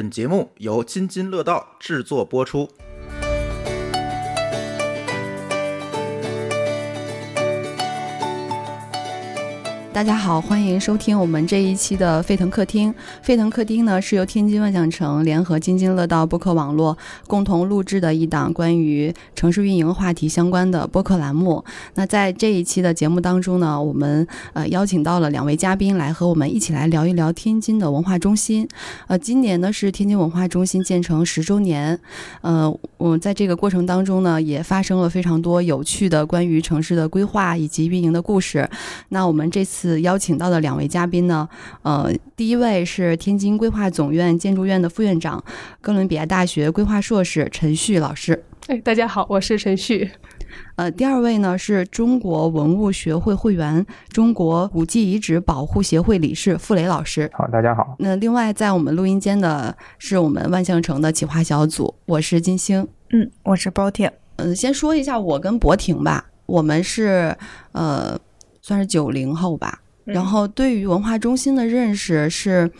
[0.00, 2.66] 本节目由津津乐道制作播出。
[9.92, 12.94] 大家好，欢迎收听我们这一期的沸腾客厅。
[13.22, 16.96] 沸腾客厅呢是由天津万象城联合津津乐道播客网络
[17.26, 21.64] 共同录制的一档关于城市运营话题相关的播客栏目。
[21.94, 28.68] 那在这一期的节目当中呢，我们呃邀请到了两位嘉宾来和我们一起来聊一聊天津的文化中心。
[29.08, 31.98] 呃，今年呢是天津文化中心建成十周年。
[32.42, 38.70] 呃，我在这个过程当中呢，也发生了非常多有趣的关于城市的规划以及运营的故事。
[39.08, 39.79] 那我们这次。
[39.80, 41.48] 次邀请到的两位嘉宾呢，
[41.80, 45.42] 呃，第一位是天津规划总院建筑院的副院长，
[45.80, 48.44] 哥伦比亚大学规划硕士陈旭老师。
[48.66, 50.10] 哎，大家好，我是陈旭。
[50.76, 57.30] 呃，第二位呢是中国文物学会会员、中国古迹遗址保护协会理事傅雷老师。
[57.32, 57.96] 好，大家好。
[58.00, 62.86] 那另外在我们录音间的是我们万象城的企划小组，我是金星。
[63.12, 64.10] 嗯，我是包婷。
[64.36, 67.34] 嗯，先说一下我跟博婷吧，我们是
[67.72, 68.18] 呃。
[68.70, 72.70] 算是九零后吧，然后对于文化中心的认识是，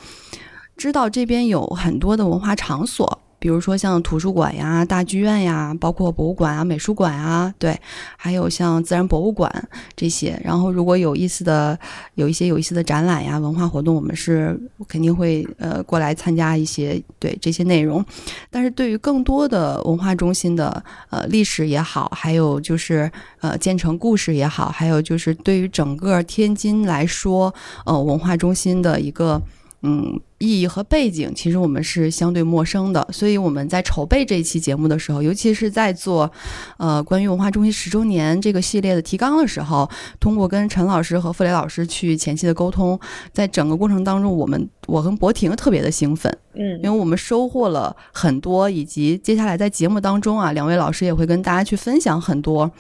[0.77, 3.21] 知道这边有很多的文化场所。
[3.41, 7.77] 比如说像图书馆呀、大剧院呀，包括博物馆啊、美术馆啊，对，
[8.17, 9.51] 还有像自然博物馆
[9.97, 10.39] 这些。
[10.45, 11.77] 然后如果有意思的、
[12.17, 18.05] 有一些有意思的展览呀、文化活动，我们是肯定会呃过来参加一些对这些内容。
[18.51, 27.53] 但是对于更多的文化中心的呃历史也好，还有就是呃建成故事也好，还有就是对于整个天津来说，
[27.87, 29.41] 呃文化中心的一个。
[29.83, 36.31] 嗯，意义和背景其实我们是相对陌生的，所以我们在筹备这一期节目的时候，尤其是在做
[36.77, 39.89] 呃关于文化中心十周年这个系列的提纲的时候，
[40.21, 43.01] 通过跟陈老师和傅雷老师去前期的沟通，
[43.33, 52.71] 在整个过程当中，我们我跟博婷特别的兴奋，嗯，因为我们收获了很多，以及接下来在节目当中啊，两位老师也会跟大家去分享很多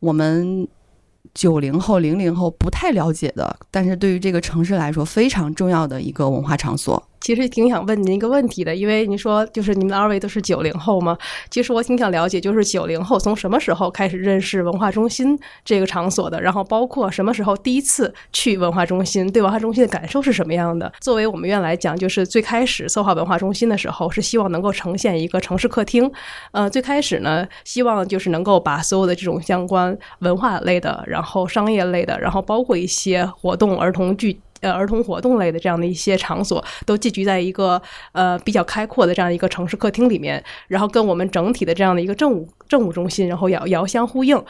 [0.00, 0.66] 我们。
[1.34, 7.02] 九零后、零零后不太了解的，但是对于这个城市来说非常重要的一个文化场所。
[7.26, 11.18] 其实挺想问您一个问题的，因为您说就是你们二位都是九零后嘛，
[11.50, 16.40] 其实我挺想了解，就是九零后从什么时候开始认识文化中心这个场所的？
[16.40, 20.92] 然后包括什么时候第一次去文化中心，对文化中心的感受是什么样的？
[21.00, 26.08] 作为我们院来讲，就是最开始策划文化中心的时候，是希望能够呈现一个城市客厅。
[26.52, 34.38] 呃，最开始呢，希望就是能够把所有的这种相关文化类的，然后商业类的，然后包括一些活动、儿童剧。
[34.60, 37.80] 呃，儿童活动类的这样的一些场所，都聚集在一个
[38.12, 44.42] 呃比较开阔的这样一个城市客厅里面，然后跟我们整体的这样的一个政务政务中心，然后遥遥相呼应，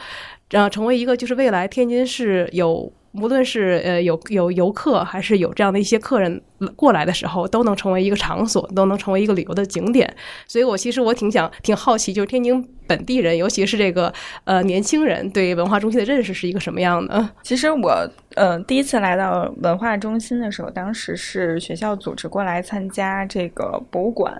[0.49, 2.91] 然后成为一个就是未来天津市有。
[3.13, 6.39] 无论是呃有有游客，还是有这样的一些客人
[6.75, 10.13] 过来的时候，都能成为一个场所，都能成为一个旅游的景点。
[10.45, 14.13] 所以我其实我挺想挺好奇，就是天津本地人，尤其是这个
[14.43, 17.27] 呃年轻人，对文化中心的认识是一个什么样的？
[17.41, 24.39] 其实我呃第一次来到文化中心的时候，当时是学校组织过来参加这个博物馆。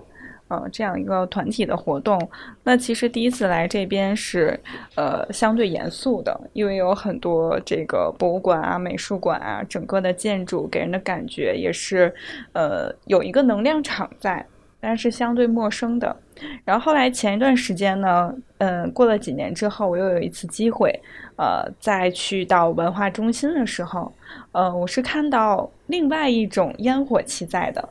[0.49, 2.17] 呃，这样一个团体的活动，
[2.63, 4.57] 那其实第一次来这边是，
[4.95, 12.13] 呃，相对严肃的，因为有很多这个博物馆啊、美术馆啊，整个的建筑给人的感觉也是，
[12.53, 14.45] 呃，有一个能量场在，
[14.79, 16.15] 但是相对陌生的。
[16.63, 20.91] 然后后来前一段时间呢，嗯，过了几年之后，我又有一次机会，
[21.37, 24.11] 呃，再去到文化中心的时候，
[24.51, 27.89] 呃，我是看到另外一种烟火气在的。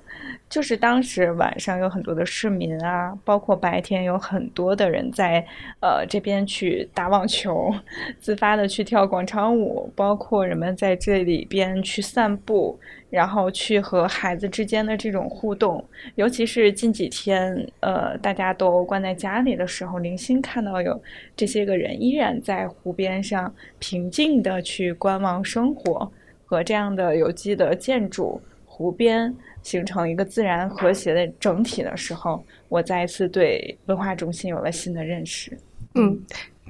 [0.49, 5.45] 就是当时晚上有很多的市民啊，包括白天有很多的人在
[5.81, 7.75] 呃这边去打网球，
[8.21, 12.79] 自发的去跳广场舞，包括人们在这里边去散步，
[13.11, 15.85] 然后去和孩子之间的这种互动。
[16.15, 20.99] 尤其是近几天，呃，大家都关在家里的时候，零星看看到有
[21.37, 26.11] 这些个人依然在湖边上平静的去观望生活
[26.47, 29.35] 和这样的有机的建筑湖边。
[29.63, 35.59] 形成一个自然和谐的整体的时候，我再一次对文化中心有了新的认识。
[35.97, 36.17] 嗯，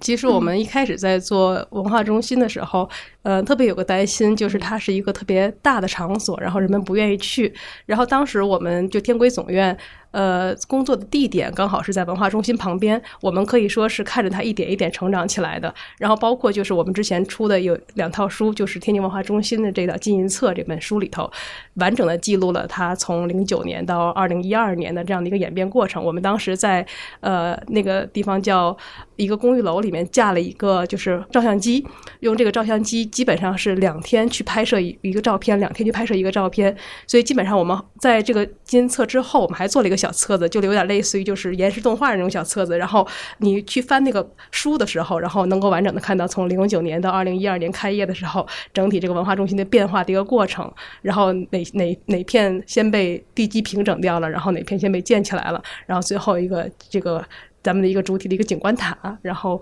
[0.01, 2.89] 其实我们一开始在做文化中心的时候，
[3.21, 7.53] 呃，特别有个担心，就是它是一个特别大的场所，然后人们不愿意去。
[7.85, 9.77] 然后当时我们就天规总院。
[10.17, 15.75] 呃，工作的地点刚好是在文化中心旁边，我们可以说是看着它一点一点成长起来的。
[15.99, 21.31] 然后包括就是我们之前出的有两套书，就是天津文化中心的这个经营册这本书里头，
[21.75, 26.03] 完整的记录了它从零九年到二零一二年的这样的一个演变过程。
[26.03, 26.87] 我们当时在
[27.21, 28.75] 呃那个地方叫
[29.17, 31.87] 一个公寓楼里面架了一个就是照相机，
[32.21, 36.75] 用这个照相机基本上是两天去拍摄一个照片，两天去拍摄一个照片。
[37.07, 40.06] 所以基本上我们在这个经营册之后，我们还做了一个小。
[40.07, 42.79] 小册子，就有点类似于就是延时动画那种小册子。
[42.79, 43.05] 然后
[43.39, 50.73] 你去翻那个书的时候，然后能够完整的看到从零九年到二零一二年开业的时候，整体这个文化中心的变化的一个过程。
[51.03, 57.25] 然后哪哪哪片先被地基平整掉了，然后哪片先被建起来了，然后最后一个这个
[57.65, 59.61] 咱们的一个主体的一个景观塔，然后。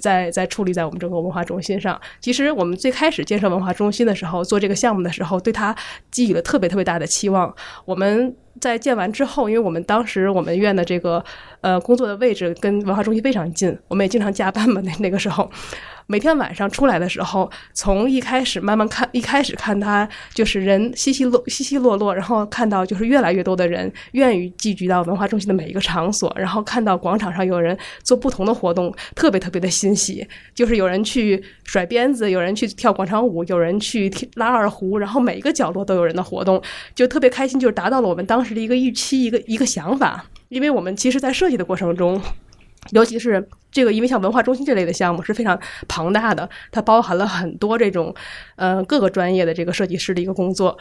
[0.00, 2.00] 在在矗立在我们整个文化中心上。
[2.20, 5.74] 其实我们最开始建设文化中心的时候，做这个项目的时候，对它
[6.12, 7.52] 寄予了特别特别大的期望。
[7.84, 11.24] 我们在建完之后，因为我们当时我们院的这个
[11.60, 14.80] 呃工作的位置跟文化中心非常近，我们也经常加班嘛。
[14.84, 15.50] 那那个时候。
[16.06, 30.26] 每天晚上出来的时候，从一开始慢慢看，一开始看他就是人稀稀落稀稀落落，然后看到就是越来越多的人愿意聚集到文化中心的每一个场所，然后看到广场上有人做不同的活动，特别特别的欣喜。
[30.52, 36.60] 就是有人去甩鞭子，有人去跳广场舞，有人去拉二胡，然后每一个角落都有人的活动，
[36.92, 40.24] 就特别开心，就是达到了我们当时的一个预期，一个一个想法。
[40.48, 42.20] 因为我们其实，在设计的过程中。
[42.92, 48.12] 尤其是这个，因为像文化中心这类的项目是非常庞大的，它包含了很多这种，
[48.56, 50.76] 呃，各个专业的这个设计师的一个工作。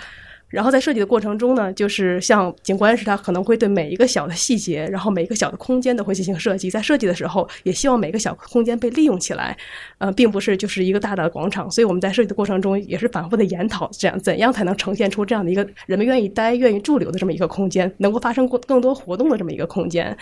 [0.50, 6.69] 然后在设计的过程中呢，就是像景观师，他可能会对每一个小的细节，然后每一个小的空间都会进行设计。
[6.69, 9.56] 在设计的时候，也希望每个小空间被利用起来，
[10.00, 11.69] 呃，并不是就是一个大大的广场。
[11.69, 20.18] 所以我们在设计的过程中也是反复的研讨，这样怎样才能呈现出这样的一个人们愿意待、愿意驻留的这么一个空间，能够发生过更多活动的这么一个空间。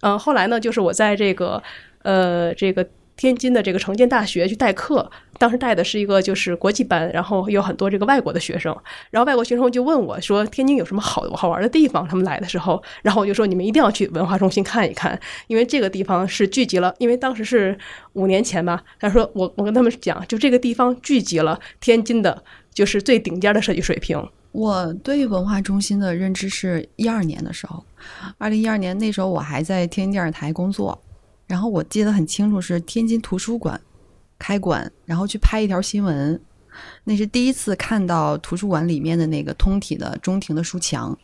[0.00, 1.62] 嗯，后来呢，就是我在这个，
[2.02, 2.86] 呃，这个
[3.16, 8.76] 天津的这个城建大学去代课，当时带的是一个就是国际班，然后有很多这个外国的学生，
[9.10, 12.06] 然后外国学生就问我说，天津有什么好好玩的地方？
[12.08, 17.78] 他们来的时候，然后我就说你们一定要去文化中心看一看，因为这个地方是聚集了，因为当时是
[18.14, 22.42] 五年前吧，他说我我跟他们讲，就这个地方聚集了天津的，
[22.72, 24.26] 就是最顶尖的设计水平。
[24.52, 27.82] 我对文化中心的认知是一二年的时候，
[28.36, 31.02] 二零一二年那时候我还在天津电视台工作，
[31.52, 33.78] 然后我记得很清楚是天津图书馆
[34.38, 36.40] 开馆，然后去拍一条新闻。
[37.04, 41.14] 那是第一次看到图书馆里面的那个通体的中庭的书墙，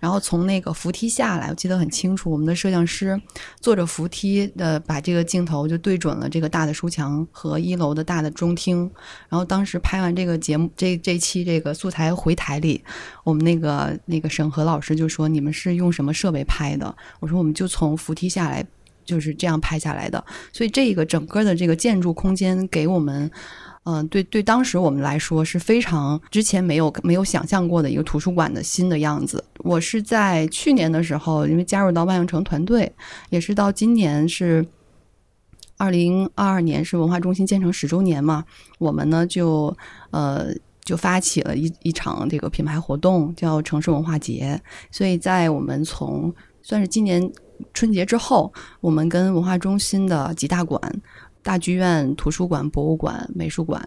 [0.00, 2.28] 然后从那个扶梯下来，我记得很清楚。
[2.28, 3.16] 我们的摄像师
[3.60, 8.90] 坐着扶梯的，把这个镜头就对准了这个大的书墙和一楼的大的中厅。
[9.28, 12.82] 然后当时拍完这个节目，这这期这个素材回台里，
[13.22, 18.66] 我们那个那个审核老师就说：“你们是用什么设备拍的？”我说：“我们就从扶梯下来，
[19.06, 20.22] 就是这样拍下来的。”
[20.52, 23.30] 所以这个整个的这个建筑空间给我们。
[23.88, 29.44] 嗯，对对，当时我们来说是非常之前没有没有想象过的一个图书馆的新的样子。
[29.58, 32.92] 我是在去年的时候，因为加入到万象城团队，
[33.30, 34.66] 也是到今年是
[35.76, 38.44] 二零二二年是文化中心建成十周年嘛，
[38.80, 39.72] 我们呢就
[40.10, 40.48] 呃
[40.84, 44.60] 就发起了一一场这个品牌活动，叫城市文化节。
[44.90, 47.22] 所以在我们从算是今年
[47.72, 50.80] 春节之后，我们跟文化中心的几大馆。
[51.42, 53.80] 大剧院、图书馆、博物馆、美术馆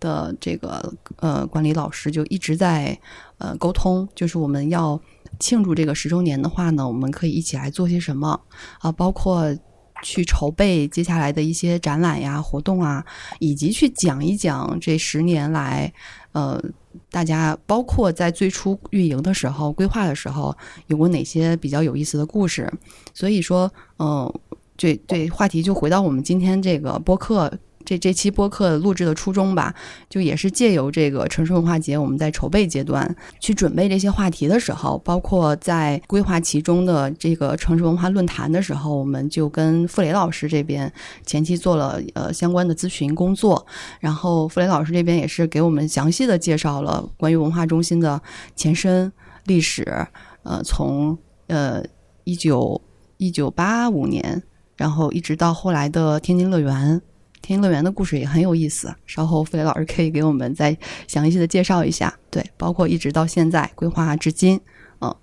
[0.00, 2.98] 的这个呃管理老师就一直在
[3.36, 4.98] 呃沟通，就是我们要
[5.38, 8.40] 庆祝这个十周年的话呢，我们可以一起来做些什么
[8.78, 8.90] 啊？
[8.90, 9.54] 包括
[10.02, 13.02] 去筹备接下来的一些展览呀、活动啊，
[13.38, 15.90] 以及去讲一讲这十年来
[16.32, 16.62] 呃
[17.10, 20.54] 大家包括在最初运营的时候、规划的时候
[20.88, 22.70] 有过哪些比较有意思的故事。
[23.14, 24.30] 所以说，嗯。
[24.74, 27.52] 对对，话题就回到我们今天这个播客
[27.84, 29.74] 这这期播客录制的初衷吧，
[30.08, 40.92] 就也是借由这个城市文化节，我们在筹备阶段去准备这些话题的时候，包括在规划其中的这个城市文化论坛的时候，我们就跟傅雷老师这边
[41.24, 43.66] 前期做了呃相关的咨询工作，
[44.00, 48.20] 然后傅雷老师这边也是给我们详细的介绍了关于文化中心的
[48.56, 49.12] 前身
[49.44, 50.06] 历史，
[50.42, 51.82] 呃，从呃
[52.24, 52.80] 一九
[53.16, 54.42] 一九八五年。
[54.74, 57.00] 然后一直到后来的天津乐园，
[57.42, 58.94] 天津乐园的故事也很有意思。
[59.04, 60.74] 稍后傅雷老师可以给我们再
[61.08, 62.14] 详细的介绍一下。
[62.30, 64.58] 对，包括一直到现在规划至今，
[65.00, 65.14] 嗯，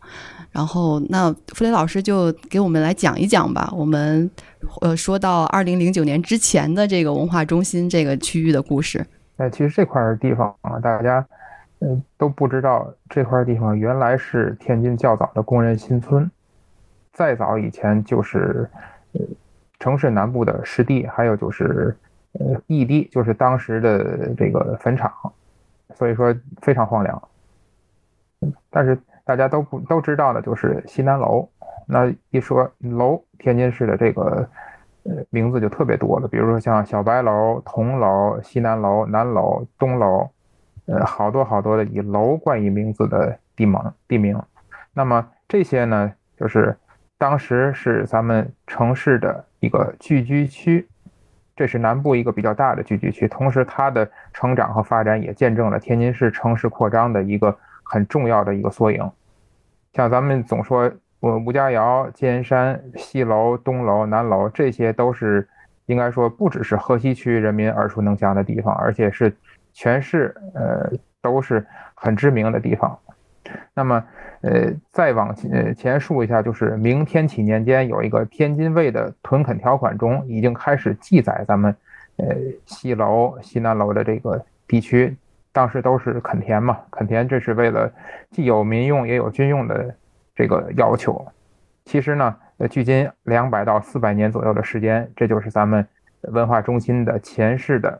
[0.51, 3.71] 然后那傅雷老师就给我们来讲一讲吧。
[3.73, 4.29] 我们
[4.81, 9.03] 呃说到二零零九年之前的这个文化中心这个区域的故事。
[9.37, 11.25] 哎，其实这块地方啊，大家
[11.79, 16.29] 嗯都不知道，这块地方原来是天津较早的工人新村，
[17.13, 18.69] 再早以前就是。
[19.79, 21.95] 城市南部的湿地，还有就是
[22.33, 25.11] 呃异地，就是当时的这个坟场，
[25.95, 27.21] 所以说非常荒凉。
[28.69, 31.47] 但是大家都不都知道的，就是西南楼。
[31.87, 34.47] 那一说楼，天津市的这个
[35.03, 40.29] 呃名字就特别多了，比如说像小白楼、铜楼、西南楼、南楼、东楼，
[40.85, 44.39] 呃，好多好多的以楼冠以名字的地名地名。
[44.93, 46.77] 那么这些呢，就是
[47.17, 50.87] 当时是咱们城市的一个聚居区，
[51.59, 59.11] 这是南部一个比较大的聚集区，同时它的成长和发展也见证了天津市城市扩张的一个很重要的一个缩影。
[59.91, 60.89] 像咱们总说，
[61.19, 65.45] 我吴家窑、尖山、西楼、东楼、南楼，这些都是
[65.87, 69.35] 应该说不只是河西区人民耳熟能详的地方，而且是
[69.73, 70.89] 全市呃
[71.21, 72.97] 都是很知名的地方。
[73.73, 74.01] 那么，
[74.41, 81.75] 呃，再往前前述一下，就是明天启年间有一个天津卫的屯垦条款中，已经开始记载咱们，
[82.15, 82.25] 呃，
[82.65, 85.13] 西楼、西南楼的这个地区，
[85.51, 87.91] 当时都是垦田嘛，垦田这是为了
[88.31, 89.93] 既有民用也有军用的
[90.33, 91.21] 这个要求。
[91.83, 95.85] 其实呢，呃，距今两百到四百年左右的时间，这就是咱们
[96.21, 97.99] 文化中心的前世的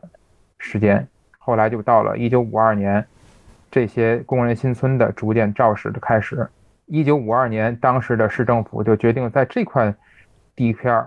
[0.58, 1.06] 时间。
[1.38, 3.04] 后来就到了一九五二年。
[3.70, 6.48] 这些工人新村的逐渐肇始的开始。
[6.86, 9.94] 一九五二年，当时的市政府就决定在这块
[10.56, 11.06] 地片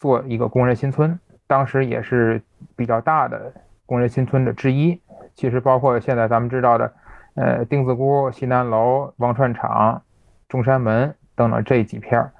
[0.00, 2.42] 做一个工人新村，当时也是
[2.74, 3.52] 比较大的
[3.86, 5.00] 工人新村的之一。
[5.36, 6.92] 其实包括现在咱们知道的，
[7.34, 10.02] 呃，丁字沽、西南楼、王串厂、
[10.48, 12.30] 中山门等等这几片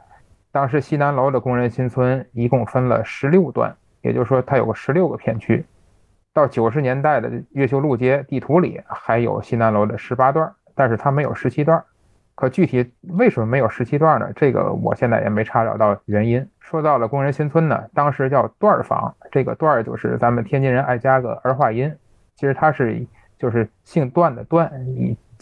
[0.51, 5.65] 当时西南楼的工人新村一共分了十六段，也就是说它有个十六个片区。
[6.35, 11.83] 到九十年代的越秀路街地图里还有西南楼的十八段，但是它没有十七段。
[12.35, 14.29] 可具体为什么没有十七段呢？
[14.35, 16.45] 这个我现在也没查找到原因。
[16.59, 21.95] 说到了工人新村呢，当时叫段房，这个段就是咱们天津人爱加个儿化音，
[22.35, 23.07] 其实它是
[23.39, 24.69] 就是姓段的段，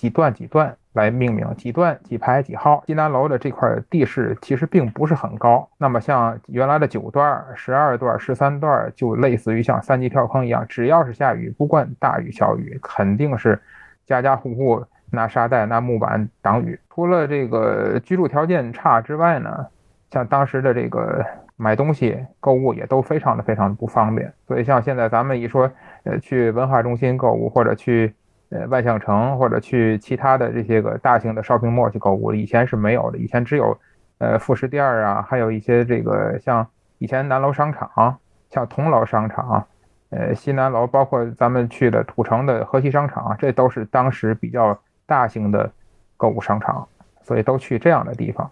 [0.03, 0.77] 几段几段。
[0.95, 2.85] 来命名几段几排几号。
[2.87, 13.59] 西南楼的这块地势其实并不是很高，那么像原来的九段、十二段、十三段，就类似于像三级跳坑一样，只要是下雨，不管大雨小雨，肯定是
[14.05, 16.79] 家家户户拿沙袋、拿木板挡雨。
[16.91, 19.67] 除了这个居住条件差之外呢，
[20.11, 21.25] 像当时的这个
[21.57, 24.31] 买东西、购物也都非常的非常的不方便。
[24.47, 25.73] 所以像现在咱们一说，
[26.05, 28.13] 呃，去文化中心购物或者去。
[28.53, 33.17] 呃，万象城或者去其他的这些个大型的 shopping mall 去购物，以前是没有的。
[33.17, 33.75] 以前只有，
[34.19, 36.67] 呃，副食店啊，还有一些这个像
[36.99, 38.15] 以前南楼商场、
[38.51, 39.67] 像铜楼商场、
[40.11, 45.71] 呃，西南楼，包括咱们去的土城的河西商场，这都是当时比较大型的
[46.19, 46.87] 购物商场，
[47.23, 48.51] 所以都去这样的地方。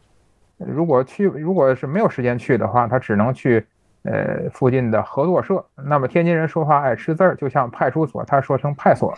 [0.57, 3.67] 如果去，如果是没有时间去的话，他只能去
[4.05, 5.63] 呃附近的合作社。
[5.75, 9.15] 那么天津人说话爱吃字儿，就像派出所，他说成派所。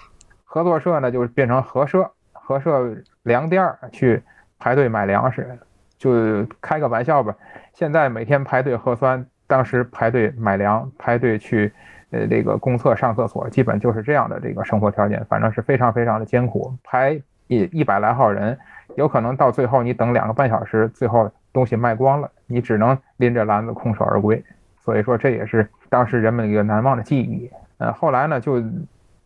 [0.53, 4.23] 合作社呢，就变成合社，合社粮店儿去
[4.59, 5.59] 排队买粮食，
[5.97, 7.35] 就开个玩笑吧。
[7.73, 11.73] 现在每天排队核酸，当时排队买粮，排队去
[12.11, 16.77] 呃这个公厕上厕所，基本就是这样的这个生活条件，反正是非常非常的艰苦。
[16.85, 18.59] 排一一百来号人，
[18.95, 24.45] 有可能到最后你等两个半小时，最后东西卖光了，你只能拎着篮子空手而归。
[24.83, 27.51] 所以说这也是当时人们一个难忘的记忆。
[27.79, 28.63] 呃，后来呢就。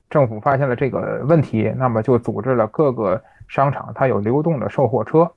[0.09, 5.29] 政府发现了这个问题，那么就组织了各个商场，它有流动的售货车，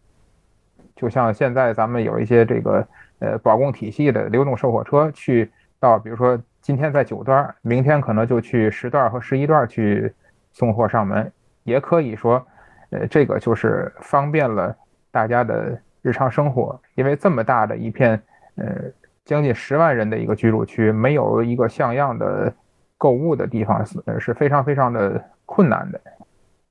[0.96, 5.50] 就像现在咱们有一些这个呃保供体系的流动售货车，去
[5.80, 10.14] 到比如说今天在九段，明天可能就去十段和十一段去
[10.52, 11.32] 送货上门，
[11.64, 12.46] 也可以说，
[12.92, 14.76] 呃，这个就是方便了
[15.10, 18.22] 大家的日常生活，因为这么大的一片
[18.56, 18.66] 呃
[19.26, 22.54] 将近十万人的一个居住区，没有一个像样的。
[23.00, 26.00] 购物的地方是是非常非常的困难的。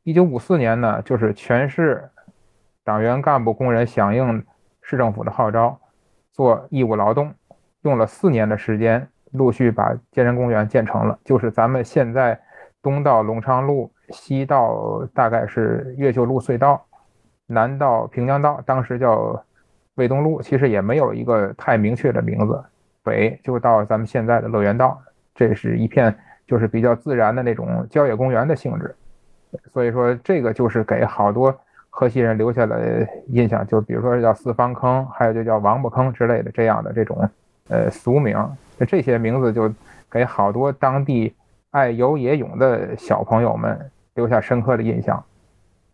[0.05, 2.09] 一九五四年呢，就是全市
[2.85, 4.45] 党员干部工人响应
[4.83, 5.81] 市政府的号召，
[6.31, 7.35] 做义务劳动，
[7.83, 11.19] 用了四年的时间，陆续把健身公园建成了。
[11.25, 12.39] 就是咱们现在
[12.83, 16.87] 东到隆昌路，西到大概是越秀路隧道，
[17.47, 19.43] 南到平江道，当时叫
[19.95, 22.63] 卫东路，其实也没有一个太明确的名字。
[23.03, 25.01] 北就到咱们现在的乐园道。
[25.39, 26.13] 这是一片
[26.49, 28.93] 就是比较自然的那种郊野公园的性质，
[29.73, 31.57] 所以说这个就是给好多
[31.91, 32.77] 河西人留下了
[33.29, 37.31] 印象，就比如说叫四方坑，还有就叫王八坑之类的这样的这种
[37.69, 38.37] 呃俗名，
[38.89, 39.73] 这些名字就
[40.11, 41.33] 给好多当地
[41.71, 43.79] 爱游野泳的小朋友们
[44.17, 45.23] 留下深刻的印象。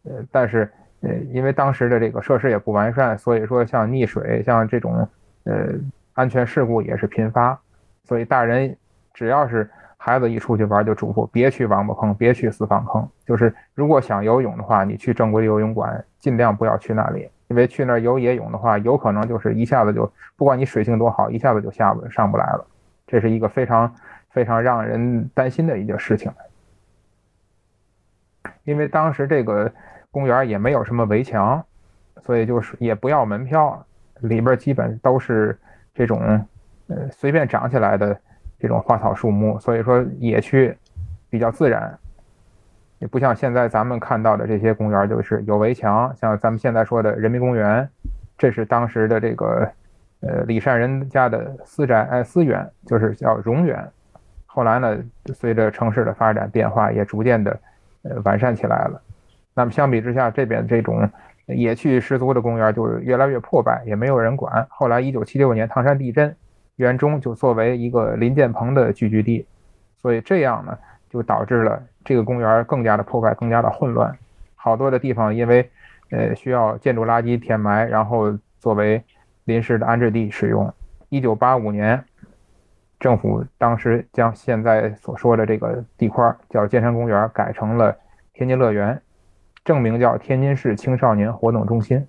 [0.04, 0.70] 呃，但是
[1.02, 5.06] 呃，因为当时的这个设施也不完善，所以说像溺水，像这种
[5.44, 5.66] 呃
[6.14, 7.60] 安全事故也是频发，
[8.04, 8.74] 所以大人。
[9.14, 13.08] 只要是孩子一出去玩，就嘱咐别去王八坑，别去四方坑。
[13.24, 22.66] 就是如果想游泳的话，你去正规游泳馆，尽量不要去那里，因为去那儿游野泳的话，有可能就是一下子就，不管你水性多好，一下子就下不上不来了。
[23.06, 23.94] 这是一个非常
[24.30, 26.30] 非常让人担心的一件事情。
[28.64, 29.72] 因为当时这个
[30.10, 31.64] 公园也没有什么围墙，
[32.22, 33.86] 所以就是也不要门票，
[34.20, 35.58] 里边基本都是
[35.94, 36.46] 这种
[36.88, 38.18] 呃随便长起来的
[38.64, 40.74] 这种花草树木，所以说野区
[41.28, 41.98] 比较自然，
[42.98, 47.86] 也不像现在咱们看到的这些公园就是有围墙，像咱们现在说的人民公园，
[48.38, 49.70] 这是当时的这个
[50.20, 53.86] 呃李善人家的私宅哎私园，就是叫荣园。
[54.46, 54.96] 后来呢，
[55.34, 57.60] 随着城市的发展变化，也逐渐的
[58.04, 58.98] 呃完善起来了。
[59.52, 61.06] 那么相比之下，这边这种
[61.48, 64.66] 野趣十足的公园就越来越破败，也没有人管。
[64.70, 66.34] 后来一九七六年唐山地震，
[66.76, 69.46] 园中就作为一个林建鹏的聚居地，
[70.00, 70.78] 所以这样呢，
[71.10, 74.16] 就导致了这个公园更加的破败，更加的混乱。
[74.54, 75.70] 好多的地方因为
[76.10, 79.02] 呃需要建筑垃圾填埋，然后作为
[79.44, 80.72] 临时的安置地使用。
[81.08, 82.04] 一九八五年。
[83.00, 87.94] 政府当时将现在所说的这个地块叫建山公园改成了
[88.32, 88.98] 天津乐园，
[89.62, 92.06] 正名叫天津市青少年活动中心。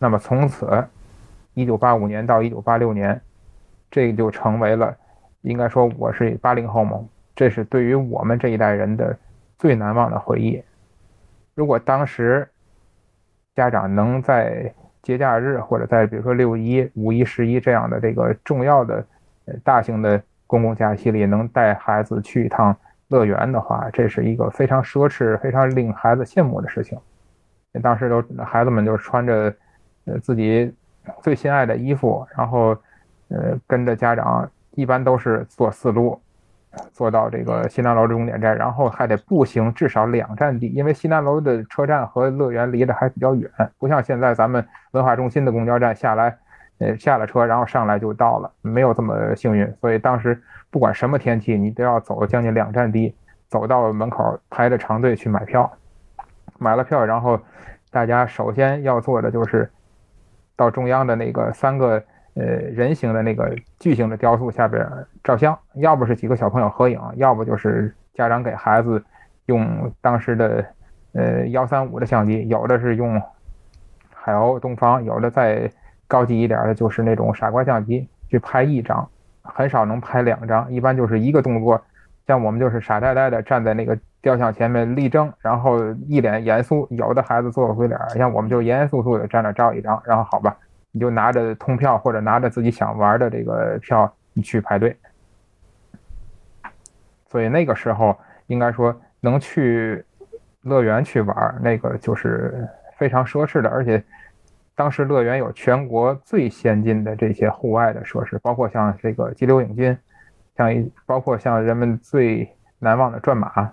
[0.00, 0.84] 那么从此，
[1.52, 3.20] 一九八五年到一九八六年，
[3.94, 4.92] 这就成为了，
[5.42, 6.98] 应该说我是八零后嘛，
[7.36, 9.16] 这是对于我们这一代人的
[9.56, 10.60] 最难忘的回忆。
[11.54, 12.48] 如果当时
[13.54, 19.04] 家长能在节假日或者在比如说六一、五一、十一这样的这个重要的。
[19.46, 22.74] 呃大型的公共假期里能带孩子去一趟
[23.08, 26.98] 乐园的话，这是一个非常奢侈、非常令孩子羡慕的事情。
[27.82, 29.54] 当时都孩子们就穿着
[30.06, 30.74] 呃自己
[31.20, 32.74] 最心爱的衣服，然后
[33.34, 36.20] 呃跟着家长，一般都是坐四路，
[36.92, 46.38] 坐到这个西南楼的终点站，然后还得步行至少两站地，因为西南楼的车站和乐园离得还比较远，不像现在咱们文化中心的公交站下来。
[46.78, 49.72] 呃，下了车，然后上来就到了，没有这么幸运。
[49.80, 53.14] 所以当时不管什么天气，你都要走将近两站地，
[53.46, 55.70] 走到门口排着长队去买票。
[56.58, 57.38] 买了票，然后
[57.92, 59.70] 大家首先要做的就是
[60.56, 62.02] 到中央的那个三个
[62.34, 64.86] 呃人形的那个巨型的雕塑下边
[65.22, 69.02] 照相，要不是几个小朋友合影，要不就是家长给孩子
[69.46, 70.64] 用当时的
[71.12, 73.20] 呃幺三五的相机，有的是用
[74.12, 75.70] 海鸥、东方，有的再。
[76.06, 79.08] 高级一点的就是那种傻瓜相机去拍一张，
[79.40, 81.80] 很少能拍两张，一般就是一个动作。
[82.26, 86.86] 像我们就是傻呆呆的站在那个雕像前面立正，然后一脸严肃。
[86.90, 90.54] 有的孩子做个鬼脸，像我们就严严肃肃的站那照一张，然后好吧，
[90.94, 94.96] 你就拿着通票或者拿着自己想玩的这个票，你去排队。
[97.28, 100.02] 所以那个时候应该说能去
[100.62, 104.02] 乐园去玩，那个就是非常奢侈的，而且。
[104.76, 109.96] 当时乐园有全国最先进的这些户外的设施，包括像这个激流勇进，
[110.56, 110.68] 像
[111.06, 113.72] 包括像人们最难忘的转马，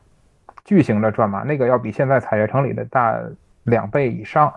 [0.64, 3.20] 巨型的转马，那个要比现在彩悦城里的大
[3.64, 4.54] 两倍以上。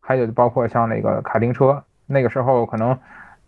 [0.00, 2.98] 还有包括像那个卡丁车，那个时候可能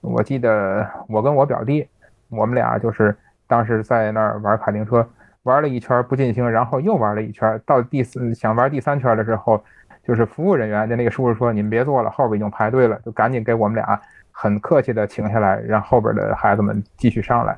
[0.01, 1.89] 我记得我跟我表弟，
[2.29, 3.17] 我们俩就是
[3.47, 5.09] 当时在那儿玩卡丁车，
[5.45, 9.63] 玩了一圈不尽兴，然后又玩了一圈，到第四想玩第三圈的时候。
[10.05, 14.01] 就是服务人员，就那个叔叔说：“你们别坐了，后边已经排队了。”就赶紧给我们俩
[14.33, 17.55] 很客气的请下来，让后边的孩子们继续上来。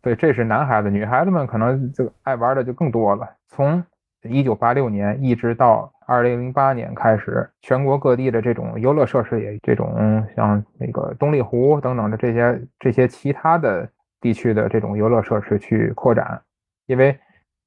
[0.00, 3.28] 对这是男孩子，女孩子们可能就爱玩的就更多了。
[3.48, 3.84] 从
[4.22, 13.88] 一九八六年一直到二零零八年开始，全国各地的这种游乐设施也这种像那个东丽湖等等的这些这些其他的
[14.20, 16.40] 地区的这种游乐设施去扩展，
[16.86, 17.16] 因为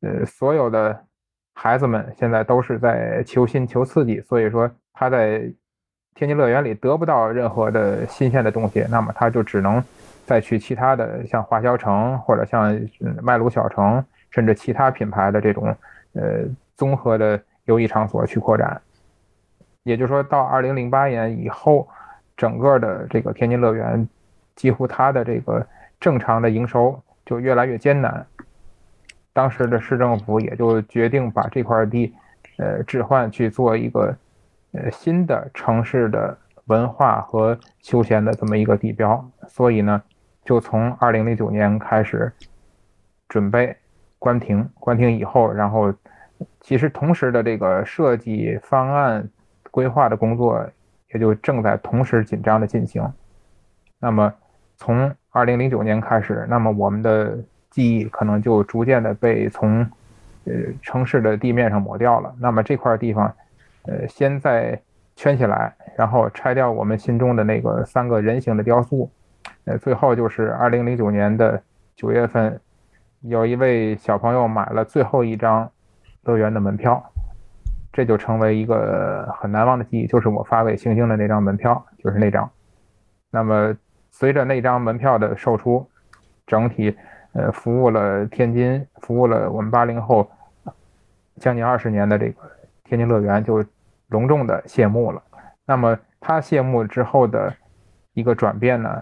[0.01, 1.06] 呃所有的。
[1.54, 5.41] 孩子们现在都是在求新求刺激，所以说他在
[6.15, 9.84] 天津乐园里得不到任何的新鲜的东西，那么他就只能
[10.25, 12.73] 再去其他的像华侨城或者像
[13.21, 15.75] 麦卢小城，甚至其他品牌的这种
[16.13, 16.45] 呃
[16.77, 18.82] 综合的游艺场所去扩展。
[19.84, 21.88] 也就是说到二零零八年以后，
[22.38, 24.08] 整个的这个天津乐园
[24.56, 25.65] 几乎它的这个
[26.00, 28.26] 正常的营收就越来越艰难。
[29.34, 32.13] 当时的市政府也就决定把这块地，
[32.58, 34.15] 呃，置换去做一个，
[34.74, 39.26] 呃，新的城市的文化和休闲的这么一个地标。
[39.47, 40.02] 所以呢，
[40.43, 42.32] 就从二零零九年开始
[43.30, 43.76] 准备
[44.19, 44.69] 关停。
[44.80, 45.93] 关停以后，然后
[46.60, 49.27] 其实同时的这个设计方案
[49.69, 50.65] 规划的工作
[51.13, 53.04] 也就正在同时紧张的进行。
[53.99, 54.34] 那么
[54.77, 57.38] 从二零零九年开始，那么我们的。
[57.71, 59.80] 记忆可能就逐渐的被从，
[60.43, 62.36] 呃城市的地面上抹掉了。
[62.38, 63.34] 那么这块地方，
[63.84, 64.77] 呃，先在
[65.15, 69.10] 圈起来，然后拆掉我们心中的那个三个人形的雕塑，
[69.63, 71.63] 呃，最后就是二零零九年的
[71.95, 72.60] 九月份，
[73.21, 75.71] 有一位小朋友买了最后一张
[76.23, 77.03] 乐园的门票，
[77.91, 82.49] 这就成为一个很难忘的记忆，就是我发给星星的那张门票，就是那张。
[83.29, 83.75] 那么
[84.12, 85.89] 随着那张门票的售出，
[86.45, 86.95] 整体
[87.34, 90.29] 呃服务了天津，服务了我们八零后
[91.38, 92.41] 将近二十年的这个
[92.84, 93.63] 天津乐园就
[94.10, 95.21] 隆重的谢幕了。
[95.65, 97.53] 那么它谢幕之后的
[98.13, 99.01] 一个转变呢，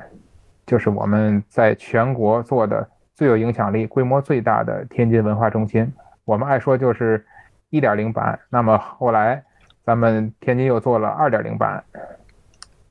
[0.65, 5.91] 就是我们在全国做的最有影响力、规模最大的天津文化中心。
[6.30, 7.26] 我们爱说就是
[7.72, 9.44] 一点零版，那么后来
[9.84, 11.84] 咱们天津又做了二点零版，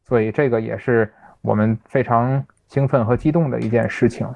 [0.03, 1.09] 所以这个也是
[1.40, 4.29] 我们非常兴奋和激动的一件事情。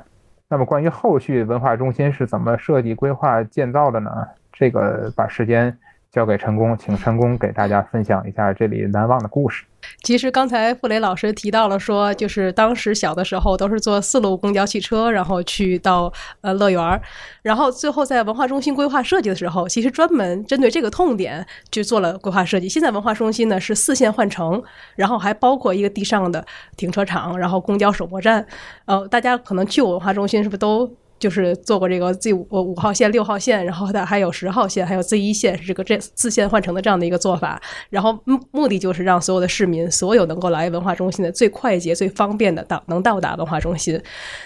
[0.46, 4.28] 那么关于后续文化中心是怎么设计、规划、建造的呢？
[4.52, 5.76] 这个把时间
[6.12, 9.64] 交给陈工，请陈工给大家分享一下这里难忘的故事。
[10.04, 17.00] 其实刚才傅雷老师提到了说，就是当时小的时候都是坐四路公交汽车，然后去到呃乐园，
[17.40, 22.68] 然后最后在文化中心规划设计的时候，其实专门针对这个痛点去做了规划设计。
[22.68, 24.62] 现在文化中心呢是四线换乘，
[24.94, 26.44] 然后还包括一个地上的
[26.76, 28.46] 停车场，然后公交首末站。
[28.84, 30.94] 呃，大家可能去过文化中心是不是都？
[31.22, 37.62] 就是做过这个 Z 五五号线、六号线，然后它还有十号线，还有 Z 一线，是这个这四线换乘的这样的一个做法。
[37.90, 44.02] 然后目目的就是让所有的市民，所有能够来文化中心的最快捷、最方便的到能到达文化中心。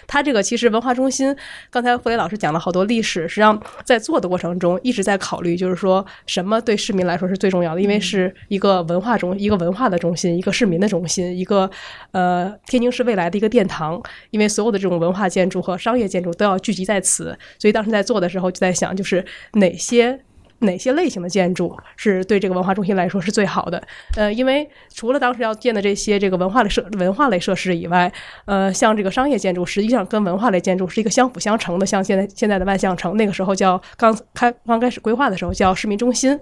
[0.07, 1.35] 它这个其实文化中心，
[1.71, 11.71] 刚才傅雷老师讲了好多历史，实际上在做的过程中一直在考虑，就是说什么对市民来说是最重要的，因为是一个文化中一个文化的中心，一个市民的中心，一个
[12.11, 13.99] 呃天津市未来的一个殿堂。
[14.31, 16.59] 因为所有的这种文化建筑和商业建筑都要。
[16.67, 20.19] 聚集在此，所以当时在做的时候就在想，就是哪些
[20.59, 23.81] 哪些类型的建筑是对这个文化中心来说是最好的。
[24.17, 28.13] 呃，因为除了当时要建的这些这个文化类设文化类设施以外，
[28.47, 31.87] 呃，像这个商业建筑，实际上跟文化类建筑是一个相辅相成的。
[31.87, 36.37] 像现在现在的万象城，那个时候叫刚开刚开始规划的时候叫市民中心，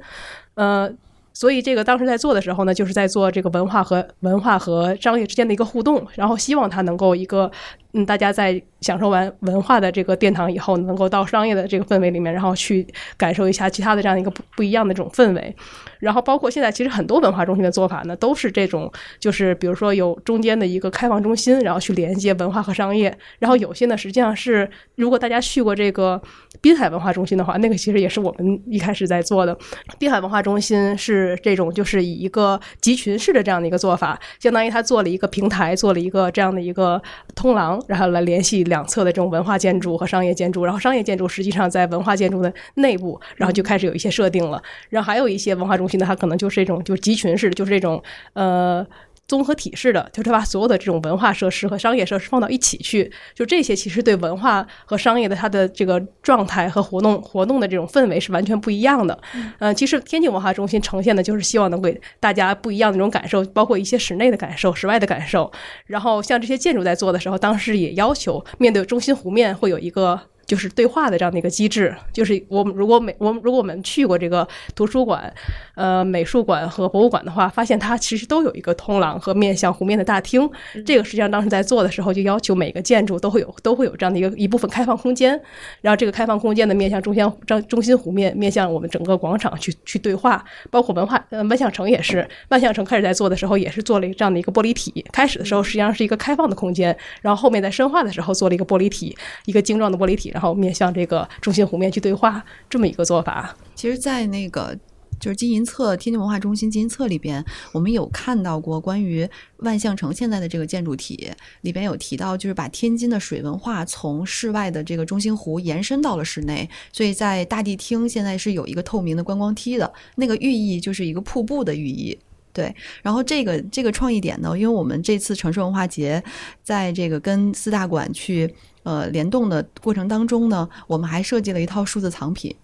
[0.54, 0.90] 呃。
[1.36, 7.50] 所以这个当时在做的时候呢，就是在做这个文化和文化和商业之间的一个互动，然后希望它能够一个。
[7.96, 12.84] 嗯，大家在享受完文化的这个殿堂以后，能够到商业的这个氛围里面，然后去
[13.16, 15.56] 感受一下其他的这样一个不不一样的这种氛围。
[16.00, 23.16] 然后包括现在其实很多文化中心的做法呢，都是这种，就是比如说有中间的一个开放中心，然后去连接文化和商业。
[23.38, 26.20] 然后有些呢，实际上是如果大家去过这个
[26.60, 29.56] 滨海文化中心的话，那个其实也是我们一开始在做的。
[30.00, 37.00] 滨海文化中心是这种，就是以一个集群式的这样的一个做法，相当于它做了一个平台，做了一个这样的一个
[37.36, 37.80] 通廊。
[37.86, 44.62] 然后来联系两侧的这种文化建筑和商业建筑，然后商业建筑实际上在文化建筑的内部，然后就开始有一些设定了。
[44.88, 48.02] 然后还有一些文化中心呢，它可能就是这种就集群式，就是这种
[48.34, 48.86] 呃。
[49.26, 59.18] 综合体式的，就是把所有的这种文化设施和商业设施放到一起去，就这些其实对文化和商业的它的这个状态和活动活动的这种氛围是完全不一样的。
[59.58, 65.50] 嗯，其实天津文化中心呈现的就是希望能给大家不一样的那种感受，包括一些室内的感受、室外的感受。
[65.86, 70.20] 然后像这些建筑在做的时候，当时也要求面对中心湖面会有一个。
[70.46, 75.32] 就是对话的这样的一个机制，就是我们如果每我们如果我们去过这个图书馆、
[75.74, 80.48] 呃美术馆和博物馆的话，发现它其实都有一个通廊和面向湖面的大厅。
[80.84, 85.40] 这个实际上当时在做的时候，就要求每个建筑都会有都会有这样的一个一部分开放空间，
[85.80, 90.44] 然后这个开放空间的面向中央中中心湖面，面向我们整个广场去去对话。
[90.70, 95.04] 包括文化呃万象城也是，万象城开始在做的时候也是做了这样的一个玻璃体。
[95.12, 100.32] 开始的时候实际上是一个开放的空间，然后后面在深化的时候做了一个玻璃体，一个精壮的玻璃体。
[100.34, 103.56] 然后面向这个中心湖面去对话，这么一个做法。
[103.76, 104.76] 其实，在那个
[105.20, 107.42] 就是金银册天津文化中心金银册里边，
[107.72, 109.26] 我们有看到过关于
[109.58, 122.18] 万象城现在的这个建筑体里边有提到，就是把天津的水文化从室外的这个中心湖延伸到了室内，所以在大地厅现在是有一个透明的观光梯的，那个寓意就是一个瀑布的寓意。
[122.54, 126.24] 对，然后这个这个创意点呢，因为我们这次城市文化节
[126.62, 128.54] 在这个跟四大馆去。
[128.84, 132.54] 呃，联动的过程当中呢，我们还设计了一套数字藏品，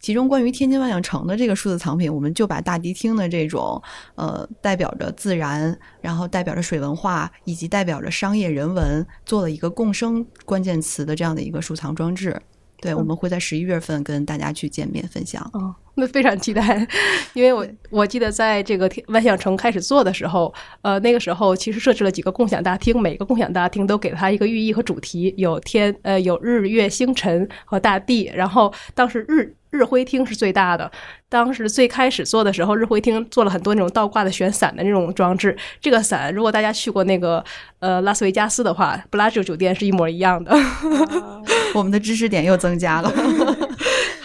[0.00, 3.82] 其中关于天津万象城的这个数字藏品，我们就把大迪厅的这种
[4.14, 12.40] 呃代表着自然，然后代表着水文化，以及代表着商业人文，做了一个共生关键词的这样的一个收藏装置。
[12.86, 15.42] 对，我们会在十一月份跟大家去见面分享。
[15.54, 16.86] 哦，那非常期待，
[17.34, 29.55] 因为我我记得在这个万象城开始做的时候，呃，那个时候其实设置了几个共享大厅，每个共享大厅都给了它一个寓意和主题，有天呃有日月星辰和大地，然后当时日。
[29.70, 30.90] 日晖厅是最大的。
[31.28, 35.56] 当时最开始做的时候，日晖厅做了很多那种倒挂的悬伞的那种装置。
[35.80, 37.44] 这个伞，如果大家去过那个
[37.80, 40.56] 呃拉斯维加斯的话，布拉吉酒店是一模一样的。
[41.74, 43.12] 我们的知识点又增加了。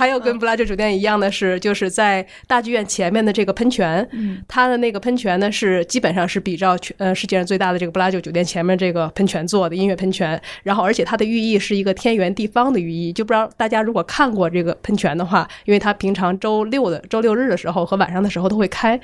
[0.01, 4.43] 还有跟布拉格酒店一样的是，就是在大剧院前面的这个喷泉，嗯。
[4.47, 18.99] 它的那个喷泉呢是基本上是比照全呃世界上最大的这个布拉格酒店前面这个喷泉做的音乐喷泉，然后而且它的寓意是一个天圆地方的寓意，就不知道大家如果看过这个喷泉的话，因为它平常周六的 周六日的时候和晚上的时候都会开，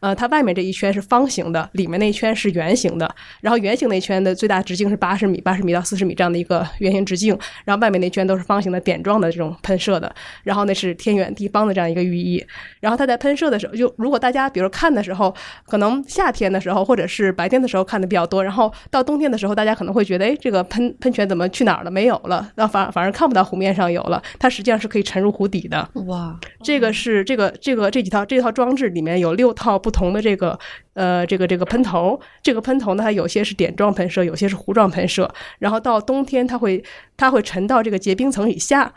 [0.00, 10.10] 呃，它外面这一圈是方形的，里面那一圈是圆形的，然后圆形那圈的最大直径是八十米，八十米到四十米这样的一个圆形直径，然后外面那圈都是方形的点状的这种喷射的，
[10.44, 12.44] 然后那是天圆地方的这样一个寓意。
[12.80, 15.34] 然后它在喷射的时候，就如果大家比如看的时候，
[15.66, 21.90] 可能夏天的时候或者是白天的时候看的比较多，然后到冬天的时候，大家可能会觉得，哎，这个喷喷泉怎么去哪儿了？
[21.90, 25.88] 没有了，那反反而看不到湖面上有了，它实际上是可以沉入湖底的。
[26.06, 30.58] 哇，这个是这个这个这几套这套装置里面有六套不同的这个
[30.94, 36.82] 呃这个这个喷头，这个喷头呢它有些是点状喷射，有些是弧状喷射，然后到冬天它会
[37.16, 38.92] 它会沉到这个结冰层以下。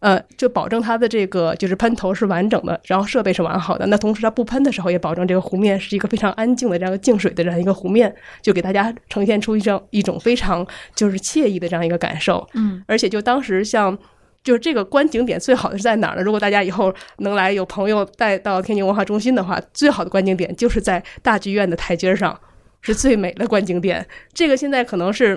[0.00, 3.86] 呃，就保证它的这个就是喷头是完整的，然后设备是完好的。
[3.86, 12.46] 那同时它不喷的时候，也保证这个湖面是一个非常安静的这样一个静水的这样一个湖面，就给大家呈现出一种一种非常就是惬意的这样一个感受。
[12.54, 13.98] 嗯，而且就当时像。
[14.44, 16.22] 就是这个观景点最好的是在哪儿呢？
[16.22, 22.38] 如果大家以后能来，有朋友带到天津文化中心的话，最好的观景点就是在大剧院的台阶上，
[22.80, 24.06] 是最美的观景点。
[24.32, 25.36] 这个现在可能是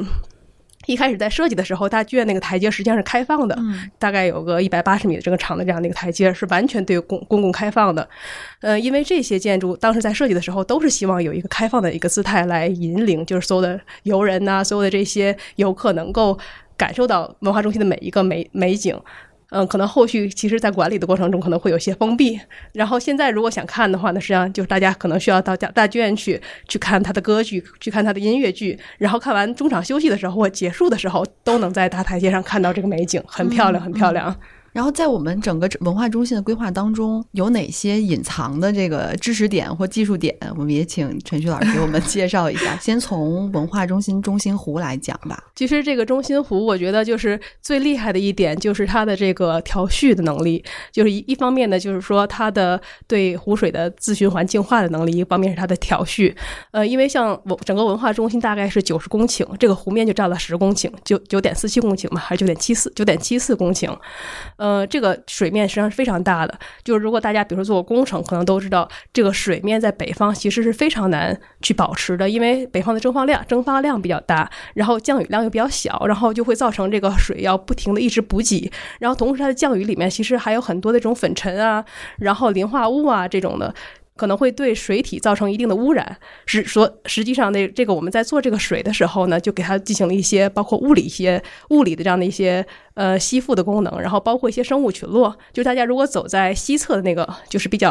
[0.89, 8.07] 一开始在设计的时候，大剧院那个台阶实际上是开放的，嗯大概有个一百八十米的这个长的这样的一个台阶，是完全对公公共开放的。
[8.61, 16.37] 呃，因为这些建筑当时在设计的时候，都是希望有一个开放的一个姿态来引领，就是所有的游人呐、所有的这些游客能够
[16.75, 18.99] 感受到文化中心的每一个美美景。
[19.51, 22.39] 嗯，可能后续其实，在管理的过程中可能会有些封闭。
[22.73, 34.35] 然后现在如果想看的话呢，实际上就是大家可能需要到大大剧院去去看他的歌剧，去看他的音乐剧，然后看完中场休息的时候或结束的时候，都能在大台阶上看到这个美景，很漂亮，很漂亮。
[34.71, 40.35] 然后在我们整个文化中心的规划当中，有哪些隐藏的这个知识点或技术点？
[40.57, 42.77] 我们也请陈旭老师给我们介绍一下。
[42.81, 45.43] 先从文化中心中心湖来讲吧。
[45.55, 50.63] 其实这个中心湖，我觉得就是最厉害的一点，就是它的这个调蓄的能力。
[50.91, 56.35] 就是一一方面呢，就是说它的对湖水的自循环净化的能力；一方面是它的调蓄。
[56.71, 63.89] 呃，因为像我整个文化中心大概是九十公顷，这个湖面就占了十公顷，九九点四七公顷嘛，还是九点七四九点七四公顷。
[64.59, 66.53] 呃，这个水面实际上是非常大的。
[66.83, 81.83] 就是如果大家比如说做过工程，可能都知道，这个水面在北方其实是非常难去保持的，因为北方的蒸发量蒸发量比较大，然后降雨量又比较小，然后就会造成这个水要不停的一直补给，然后同时它的降雨里面其实还有很多的这种粉尘啊，
[82.17, 83.73] 然后磷化物啊这种的。
[84.19, 95.33] 可能会对水体造成一定的污染，是说实际上那这个我们在做这个水的时候呢，就给它进行了一些包括物理一些物理的这样的一些呃吸附的功能，然后包括一些生物群落。
[95.53, 97.89] 就大家如果走在西侧的那个就是比较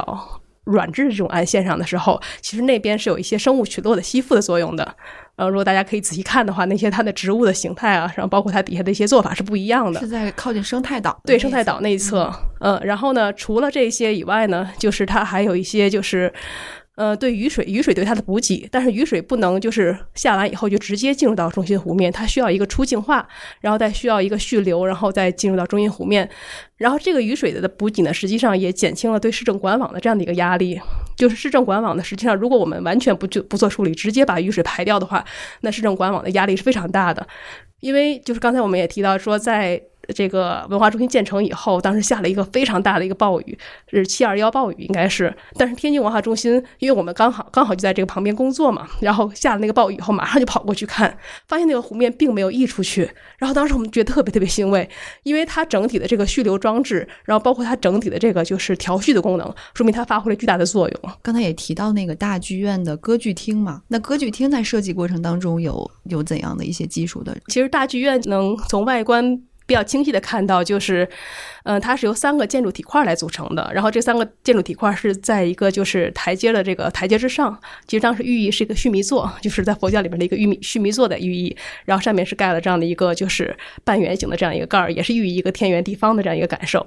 [0.69, 4.95] 软质这种暗线上的时候，其实那边是有一些生物群落的吸附的作用的。
[5.37, 10.09] 呃，如果大家可以仔细看的话，那些它的植物的形态啊，然后包括它底下的一些做法是不一样的是。
[10.09, 16.33] 在靠近生态岛对生态岛那一侧，呃，然后呢，除了这些以外呢，就是它还有一些就是。
[16.99, 23.25] 呃，对雨水，雨水对它的补给，但是雨水不能就是下完以后就直接进入到中心湖面，它需要一个初净化，
[23.61, 26.29] 然后再需要一个蓄流，然后再进入到中心湖面。
[26.77, 30.81] 然后这个雨水的补给呢，实际上也减轻了对市政管网的这样的一个压力。
[31.17, 35.25] 就是市政管网呢，实际上如果我们完全不就不做处理，直接把雨水排掉的话，
[35.61, 37.25] 那市政管网的压力是非常大的。
[37.79, 39.81] 因为就是刚才我们也提到说，在
[40.15, 43.59] 这个文化中心建成以后，当时下了一个非常大的一个暴雨，
[43.91, 45.35] 是七二幺暴雨应该是。
[45.57, 51.17] 但是天津文化中心，因为我们刚好刚好就在这个旁边工作嘛，然后下了那个暴雨以后，马上就跑过去看，
[51.47, 53.11] 发现那个湖面并没有溢出去。
[53.37, 54.89] 然后当时我们觉得特别特别欣慰，
[55.23, 61.01] 因为它整体的这个蓄流装置，然后包括它整体的这个就是调蓄的功能，说明它发挥了巨大的作用。
[61.23, 67.37] 刚才也提到那个大剧院的歌剧厅嘛，那歌剧厅在设计过程当中有有怎样的一些技术的？
[67.49, 71.07] 其实大剧院能从外观比较清晰的看到，就是，
[71.69, 73.71] 呃，它是由三个建筑体块来组成的。
[73.75, 77.55] 然后这三个建筑体块是在一个就是台阶的这个台阶之上，
[77.87, 81.55] 其实当时寓意是一个须弥座，就是在佛教里面的一个须弥须弥座的寓意。
[81.85, 83.55] 然后上面是盖了这样的一个就是
[83.85, 86.87] 半圆形的这样一个盖儿，也是寓意一个天圆地方的这样一个感受。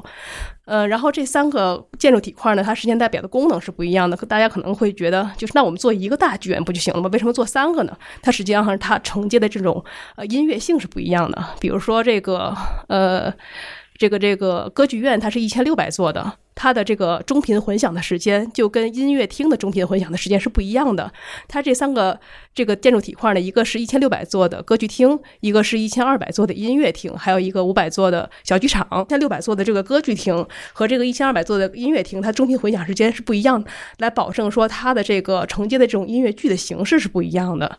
[0.66, 4.18] 呃，然后这三个建筑体块呢，它实际代表的功能是不一样的。
[4.18, 7.08] 大家可能会觉得，就是那我们做一个大剧院不就行了吗？
[7.14, 7.96] 为什么做三个呢？
[8.24, 9.84] 它实际上它承接的这种
[10.16, 11.46] 呃音乐性是不一样的。
[11.60, 13.32] 比如说这个呃。
[14.02, 21.14] 这个这个歌剧院它是一千六百座的，它的这个中频混响的时间就跟音乐厅的中频混响的时间是不一样的。
[21.48, 22.20] 它这三个
[22.56, 28.88] 这个建筑体块呢，一个是一千六百座的歌剧厅，一个是一千二百座的音乐厅，还有一个五百座的小剧场。
[29.06, 37.78] 一千六百座的这个歌剧厅和这个一千二百座的音乐厅，它中频混响时间是不一样的，来保证说它的这个承接的这种音乐剧的形式是不一样的。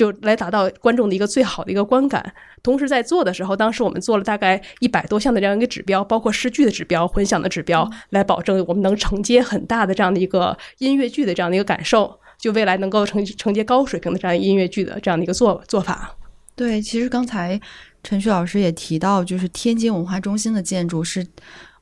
[0.00, 2.32] 就来达到观众的一个最好的一个观感。
[2.62, 16.16] 同时在做的时候，当时我们做了大概一百多项的这样一个指标，包括视剧的指标、混响的指标，来保证我们能承接很大的这样的一个音乐剧的这样的一个感受，就未来能够承承接高水平的这样音乐剧的这样的一个做做法。
[16.56, 17.60] 对，其实刚才
[18.02, 21.26] 陈旭老师也提到，就是天津文化中心的建筑是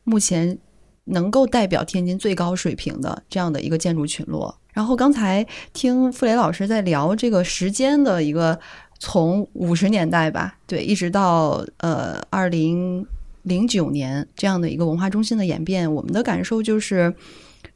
[0.03, 0.59] 目前
[1.05, 4.59] 能够代表天津最高水平的这样的一个建筑群落。
[4.79, 8.57] 然后刚才听傅雷老师在聊这个时间的一个
[9.01, 13.05] 从五十年代吧，对，一直到呃二零
[13.43, 17.13] 零九年这样的一个文化中心的演变，我们的感受就是。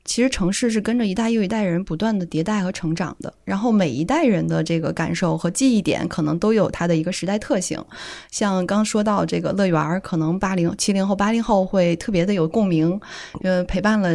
[0.05, 7.81] 其实城市是跟着一代又一代人不断的迭代和成长的，然后每一代人的这个感受和记忆点可能都有它的一个时代特性。
[8.29, 13.01] 像刚说到这个乐园，可能八零、七零后、八零后会特别的有共鸣，
[13.45, 14.11] 呃，陪伴了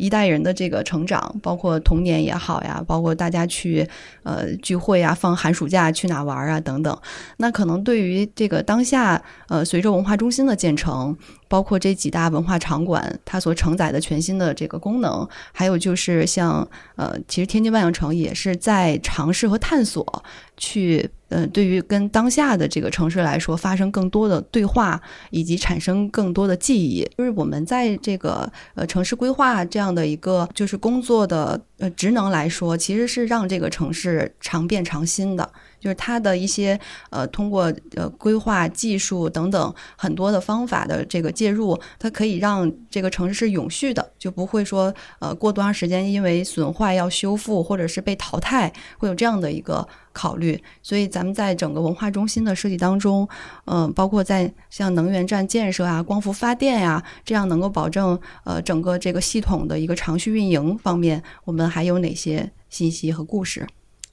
[0.00, 3.86] 一代人的这个成长，包括童年也好呀，包括大家去
[4.22, 6.98] 呃聚会啊、放寒暑假去哪玩啊等等。
[7.36, 11.16] 那可能对于这个当下，呃，随着文化中心的建成。
[11.50, 20.22] 包括这几大文化场馆，它所承载的全新的这个功能，还有就是像呃，其实天津万象城也是在尝试和探索，
[20.60, 27.02] 去呃，对于跟当下的这个城市来说，发生更多的对话，以及产生更多的记忆。
[27.16, 35.50] 就是我们在这个呃城市规划这样的一个就是工作的呃职能来说，其实是让这个城市常变常新的。
[35.80, 50.62] 就是它的一些呃，通过呃规划技术等等很多的方法的这个介入，它可以让这个城市是永续的，就不会说呃过多长时间因为损坏要修复或者是被淘汰，会有这样的一个考虑。
[50.82, 53.26] 所以咱们在整个文化中心的设计当中，
[53.64, 63.66] 嗯，包括在像能源站建设啊、光伏发电呀，这样能够保证呃整个这个系统的一个长续运营方面，我们还有哪些信息和故事？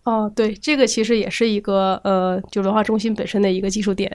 [0.08, 4.10] 哦，对，这个其实也是一个呃，就文化中心本身的一个技术点。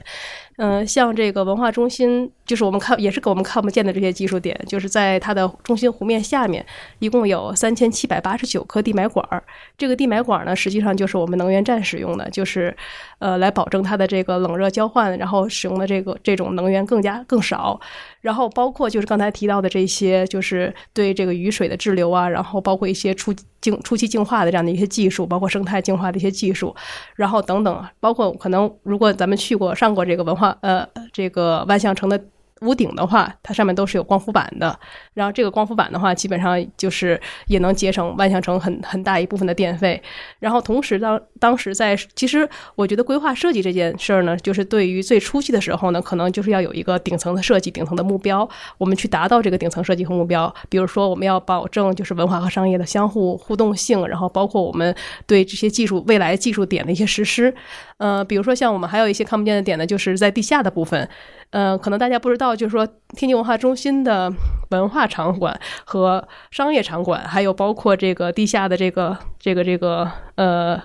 [0.56, 6.64] 嗯，像这个文化中心，就是我们看也是给我们看不见的这些技术点，就是在它的中心湖面下面，
[6.98, 9.42] 一共有三千七百八十九颗地埋管儿。
[9.76, 12.74] 这个地埋管儿呢，实际上就是我们能源站使用的，就是
[13.22, 17.80] 呃，来保证它的这个冷热交换，然后使用的这个这种能源更加更少。
[18.20, 26.74] 然后包括就是刚才提到的这些，就是对这个雨水的滞留啊，然后包括一些初净初期净化的这样的一些技术，包括生态净化的一些技术，
[27.14, 32.20] 然后等等，包括可能如果咱们去过上过这个文化呃这个万象城的。
[32.62, 34.78] 屋顶的话，它上面都是有光伏板的。
[35.14, 40.00] 然后这个光伏板的话，基本上就是也能节省万象城很很大一部分的电费。
[40.38, 48.48] 然后同时当当时在，其实我觉得规划设计这件事儿呢，就是对于最初期的时候呢，可能就是要有一个顶层的设计、顶层的目标，
[48.78, 50.52] 我们去达到这个顶层设计和目标。
[50.68, 54.94] 比如说，我们要保证就是文化和商业的相互互动性，然后包括我们
[55.26, 57.54] 对这些技术未来技术点的一些实施。
[57.98, 61.08] 呃，比如说像我们还有一些看不见的点呢，就是在地下的部分。
[61.50, 62.86] 呃，可能大家不知道，就是说
[63.16, 64.32] 天津文化中心的
[64.70, 70.82] 文化场馆和商业场馆，还有包括这个地下的这个这个这个呃。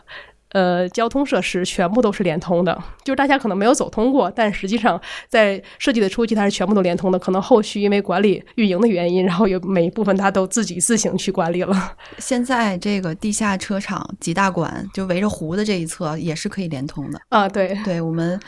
[0.52, 7.20] 呃，交通设施全部都是连通的，就是大家可能没有走通过，但实际上在设计的初期它是全部都连通的。
[7.20, 11.96] 可能后续因为管理运营的原因，然后有每一部分它都自己自行去管理了。
[12.18, 17.50] 现在这个地下车场几大馆就围着湖的这一侧也是可以连通的啊。
[17.50, 18.40] 对，对，我们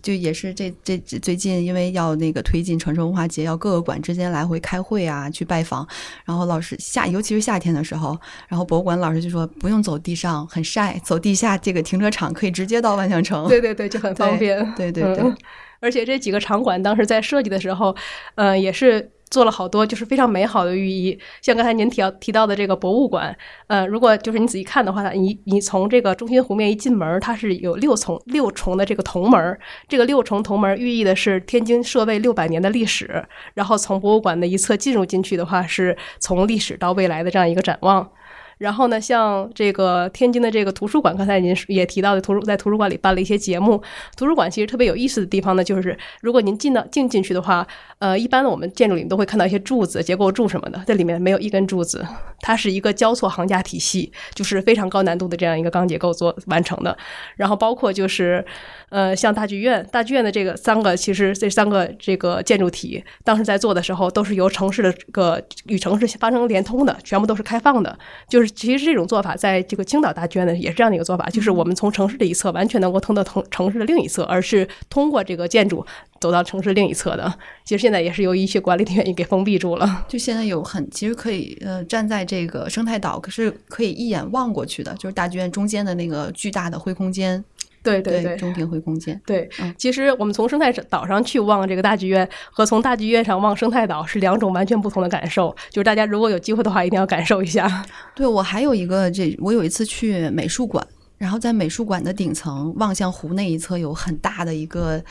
[0.00, 5.84] 就也是这这最近因为要那个推进城市文化节，要各个馆之间来回开会啊，去拜访。
[6.24, 8.16] 然后老师夏，尤其是夏天的时候，
[8.46, 11.48] 然后博物馆老师就说不用走地上，很晒，走地下。
[11.58, 14.58] 这个停车场可以直接到万象城，对对对，就很方便。
[14.74, 15.34] 对对对，
[15.80, 17.94] 而且这几个场馆当时在设计的时候，
[18.36, 21.18] 嗯，也是做了好多就是非常美好的寓意。
[21.42, 33.22] 像刚才您提到提到的这个博物馆，呃，如果就是你仔细看的话，你你从这个中心湖面一进门，它是有六重六重的这个铜门，这个六重铜门寓意的是天津设卫六百年的历史。
[33.54, 38.10] 然后从博物馆的一侧进入进去的话，是从历史到未来的这样一个展望。
[38.58, 43.82] 然后呢，像这个天津的这个图书馆，刚才您也提到的图书在图书馆里办了一些节目。
[44.16, 47.66] 图书馆其实特别有意思的地方呢，就是如果您进到进进去的话，
[47.98, 52.04] 呃，一般的我们建筑里面都会看到一些柱子、结构柱什么的，在里面没有一根柱子，
[52.40, 56.96] 它是一个交错行架体系，就是非常高难度的这样一个钢结构做完成的。
[57.36, 58.44] 然后包括就是
[58.90, 67.96] 呃，像大剧院，大剧院的这个三个其实这三个这个建筑体，当时在做的时候都是由城市的这个与城市发生连通的，全部都是开放的。
[68.28, 75.84] 就是其实这种做法，在这个青岛大剧院呢也是这样的一个做法，就是我们从城市的一侧完全能够通到同城市的另一侧，而是通过这个建筑
[76.20, 77.32] 走到城市另一侧的。
[77.64, 80.04] 其实现在也是由于一些管理的原因给封闭住了。
[80.08, 87.44] 就现在有很其实可以呃站在这个生态岛，可是可以一眼望过去的，就是大剧院中间的那个巨大的灰空间。
[87.90, 89.20] 对对对，中庭回空间。
[89.26, 95.54] 对，其实我们从生态岛上去望这个大剧院，和从大剧院上望生态岛是两种完全不同的感受。
[95.70, 97.84] 就是大家如果有机会的话，一定要感受一下。
[98.14, 100.86] 对我还有一个这，我有一次去美术馆，
[101.16, 105.02] 然后在美术馆的顶层望向湖那一侧有很大的一个。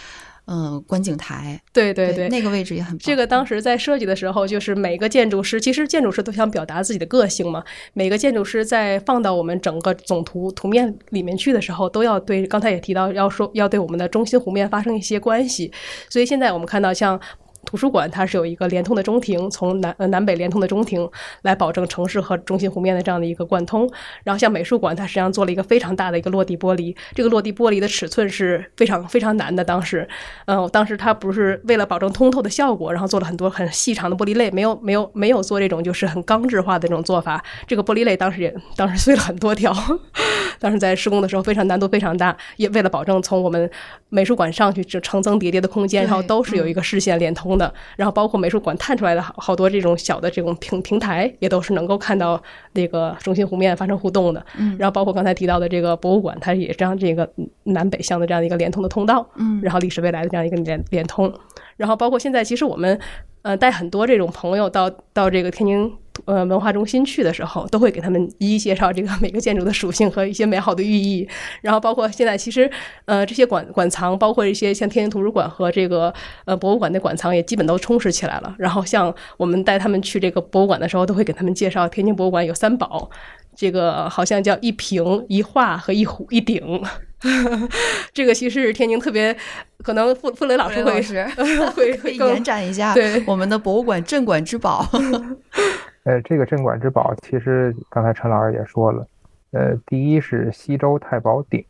[0.47, 2.99] 嗯，观景台，对对对，那个位置也很棒。
[2.99, 7.61] 这个当时在设计的时候，就是每个建筑师，其实建筑师都想表达自己的个性嘛。
[7.93, 15.71] 每个建筑师在放到我们整个总图图面里面去的时候，都要对刚才也提到，要说要对我们的中心湖面发生一些关系。
[16.09, 17.19] 所以现在我们看到像。
[17.67, 21.07] 图书馆它是有一个连通的中庭，从南呃南北连通的中庭
[21.41, 23.87] 来保证城市和中心湖面的这样的一个贯通。
[24.23, 29.61] 然后像美术馆，它实际上做了一个非常大的一个落地玻璃，这个落地玻璃的尺寸是非常非常难的。
[29.65, 30.07] 当时，
[30.45, 37.43] 嗯，当时它不是为了保证通透的效果，然后做了很多很细长的玻璃类，没有没有没有做这种就是很钢制化的这种做法。
[37.67, 39.75] 这个玻璃类当时也当时碎了很多条，
[40.57, 43.69] 当时在施工的时候非常难度非常大，也为了保证从我们
[44.07, 47.56] 美术馆上去就层层叠叠的空间，然后都是有一个视线连通。
[47.57, 52.41] 的，然后包括美术馆探出来的好好多这种小的这种平平台，也都是能够看到
[52.73, 54.45] 那个中心湖面发生互动的。
[54.57, 57.29] 嗯，然后包括刚才提到的这个博物馆，它也这样这个
[57.63, 59.27] 南北向的这样的一个连通的通道。
[59.35, 61.33] 嗯，然后历史未来的这样一个连连通，
[61.75, 62.99] 然后包括现在其实我们。
[63.43, 65.89] 呃，带很多这种朋友到到这个天津
[66.25, 71.27] 呃文化中心去的时候，都会给他们一一介绍这个每个建筑的属性和一些美好的寓意。
[71.61, 72.69] 然后包括现在，其实
[73.05, 76.13] 呃这些馆馆藏，包括一些像天津图书馆和这个
[76.45, 78.55] 呃博物馆的馆藏，也基本都充实起来了。
[78.57, 83.09] 然后像我们带他们去这个博物馆的时候，都会给他们介绍天津博物馆有三宝，
[83.55, 86.81] 这个好像叫一瓶一画和一壶一鼎。
[88.13, 89.35] 这个其实是天津特别，
[89.83, 91.01] 可能傅傅雷老师会
[91.73, 94.87] 会会延展一下对我们的博物馆镇馆之宝。
[96.07, 99.05] 呃，这个镇馆之宝其实刚才陈老师也说了，
[99.51, 101.61] 呃，第一是西周太保鼎，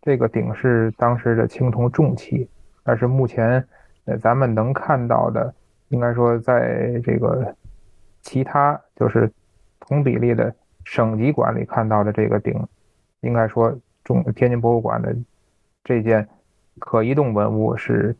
[0.00, 2.48] 这个鼎是当时的青铜重器，
[2.82, 3.62] 但是目前
[4.06, 5.54] 呃咱们能看到的，
[5.88, 7.54] 应该说在这个
[8.22, 9.30] 其他就是
[9.80, 10.50] 同比例的
[10.84, 12.66] 省级馆里看到的这个鼎，
[13.20, 13.78] 应该说。
[14.04, 15.14] 中天津博物馆的
[15.84, 16.26] 这件
[16.78, 18.16] 可移动文物是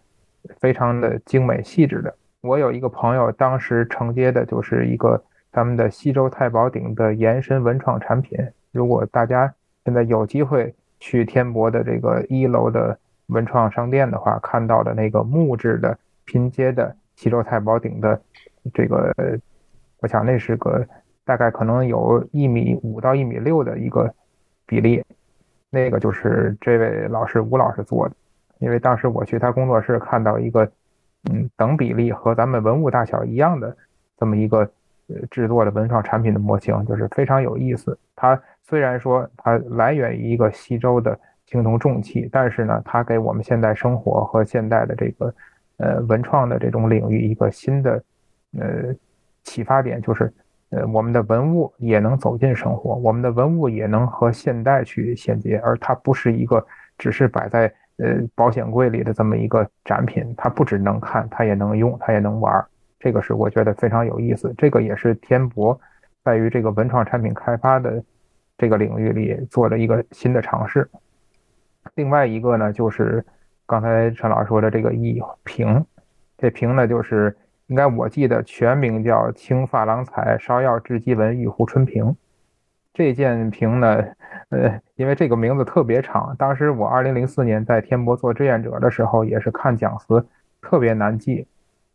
[0.59, 2.15] 非常的精美细致的。
[2.43, 8.39] 我有一个朋友，当时承接的就是一个咱们的西周太保鼎的延伸文创产品。
[8.71, 9.53] 如果大家
[9.85, 18.21] 现在有机会去天博的这个一楼的文创商店的话，看到的那个木质的拼接的西周太保鼎的
[18.75, 19.13] 这个，
[20.01, 20.87] 我想那是个
[21.25, 24.15] 大概可能有一米五到一米六的一个
[24.67, 25.03] 比例。
[25.71, 28.15] 那个就是这位老师吴老师做的，
[28.59, 30.65] 因为当时我去他工作室看到一个，
[31.31, 33.77] 嗯，等比例和咱们文物大小一样的
[34.17, 34.71] 这么一个
[35.31, 37.99] 制作的文创产品的模型，就是非常有意思。
[38.15, 45.35] 它虽然说它来源于一个西周的青铜重器，但是呢，它给我们现代生活和现代的这个
[45.79, 48.03] 呃文创的这种领域一个新的
[48.59, 48.95] 呃
[49.45, 50.33] 启发点，就是。
[50.71, 56.63] 呃，我们的文物也能走进生活，我们的文物也能和现代去衔接，而它不是一个
[56.99, 62.63] 只是摆在呃保险柜里的这么一个展品，它不只能看，它也能用，它也能玩，
[62.99, 64.55] 这个是我觉得非常有意思。
[64.59, 65.81] 这个也是天博
[66.25, 68.03] 在于这个文创产品开发的
[68.57, 70.89] 这个领域里做了一个新的尝试。
[71.95, 73.25] 另外一个呢，就是
[73.67, 75.85] 刚才陈老师说的这个一瓶，
[76.37, 77.37] 这瓶呢就是。
[77.69, 82.17] 应该我记得全名叫青珐琅彩芍药制鸡纹玉壶春瓶。
[82.95, 84.03] 这件瓶呢，
[84.49, 90.27] 呃，因为这个名字特别长，当时我二零零四年在天博做志愿者的时候，也是看讲词
[90.63, 91.47] 特别难记。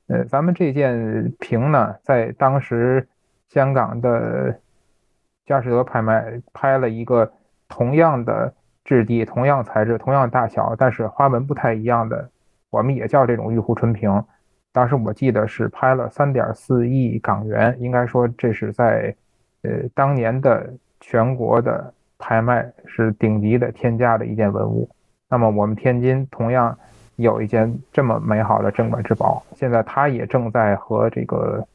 [0.07, 3.07] 呃，咱们这件瓶呢，在当时
[3.49, 4.59] 香港的
[5.45, 7.31] 佳士得拍卖拍了一个
[7.67, 12.29] 同样的质地、同样材质、同样大小，但是花纹不太一样的，
[12.69, 14.23] 我们也叫这种玉壶春瓶。
[14.73, 19.15] 当时我记得是拍了三点四亿港元，应该说这是在，
[19.61, 24.89] 呃，当年的全国的拍卖是顶级的天价的一件文物。
[25.29, 26.77] 那么我们天津同样
[27.17, 31.65] 有一件这么美好的镇馆之宝，现在它也正在和这个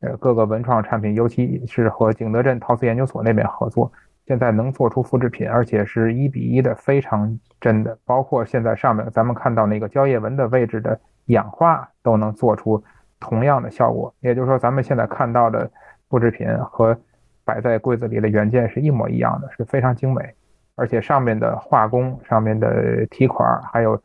[0.00, 3.90] 呃各个文创产品，尤其是和景德镇陶瓷研究所那边合作，
[4.26, 7.96] 现在能做出复制品，而且是一比一的，非常真的。
[8.04, 12.82] 包括现在上面咱们看到那个蕉叶纹的位置的氧化，都能做出
[13.18, 14.14] 同样的效果。
[14.20, 15.70] 也就是说，咱们现在看到的
[16.10, 16.96] 复制品和
[17.44, 20.34] 摆在柜子里的原件是一模一样的，是非常精美，
[20.76, 24.00] 而且上面的画工、上面的题款，还有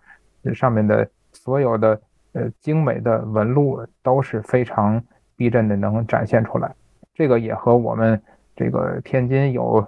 [0.54, 2.02] 上面的所有的
[2.34, 5.04] 呃精美的纹路都是非常
[5.36, 6.74] 逼真的，能展现出来。
[7.14, 8.22] 这个也和我们
[8.56, 9.86] 这个天津有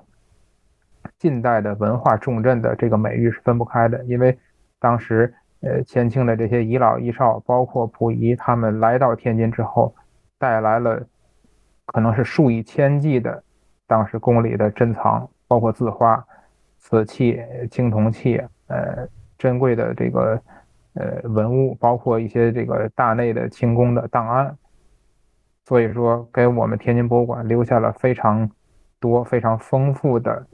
[1.18, 4.38] 近代的文化重镇的这个美誉是分不开的，因为
[4.80, 9.93] 当时呃前清的这些遗老遗少，包括溥仪他们来到天津之后，
[10.38, 11.05] 带来了。
[11.91, 13.43] 可能是数以千计的
[13.88, 16.24] 当时宫里的珍藏，包括字画、
[16.78, 17.41] 瓷器、
[17.72, 19.07] 青铜器，呃，
[19.40, 20.40] 珍贵的这个
[20.94, 24.56] 呃文物，包括一些这个大内的清宫的档案。
[25.66, 28.48] 所以说，给我们天津博物馆留下了非常
[29.00, 30.46] 多、非常丰富的，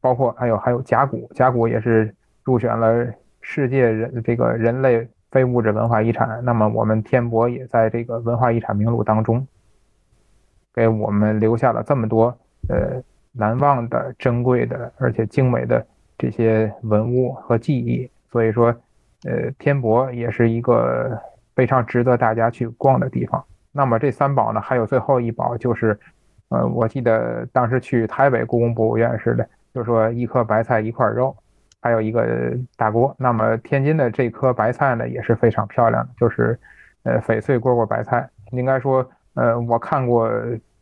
[0.00, 2.14] 包括还有还有甲骨，甲骨也是
[2.44, 6.40] 入选了世界人这个人类非物质文化遗产。
[6.44, 9.44] 那么，我们天博也在这个文化遗产名录当中。
[10.74, 12.36] 给我们留下了这么多
[12.68, 15.86] 呃难忘的、珍贵的，而且精美的
[16.18, 18.66] 这些文物和记忆，所以说，
[19.22, 21.16] 呃，天博也是一个
[21.54, 23.44] 非常值得大家去逛的地方。
[23.70, 25.96] 那么这三宝呢，还有最后一宝就是，
[26.48, 31.36] 呃，我记得当时去台北故宫博物院似的，就是说一颗白菜一块肉，
[31.80, 32.26] 还有一个
[32.76, 33.14] 大锅。
[33.16, 36.58] 那么天津的这颗白菜呢，也是非常漂亮的，就是
[37.04, 39.08] 呃翡翠蝈蝈白菜，应该说。
[39.36, 40.30] 呃，我看过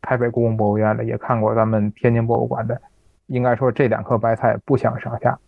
[0.02, 2.78] 台北故宫博物院的，也看过咱们天津博物馆的，
[3.28, 5.38] 应该说这两颗白菜不相上下，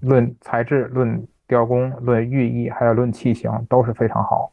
[0.00, 4.52] 论材质、论雕工、论寓意，还有论器型都是非常好。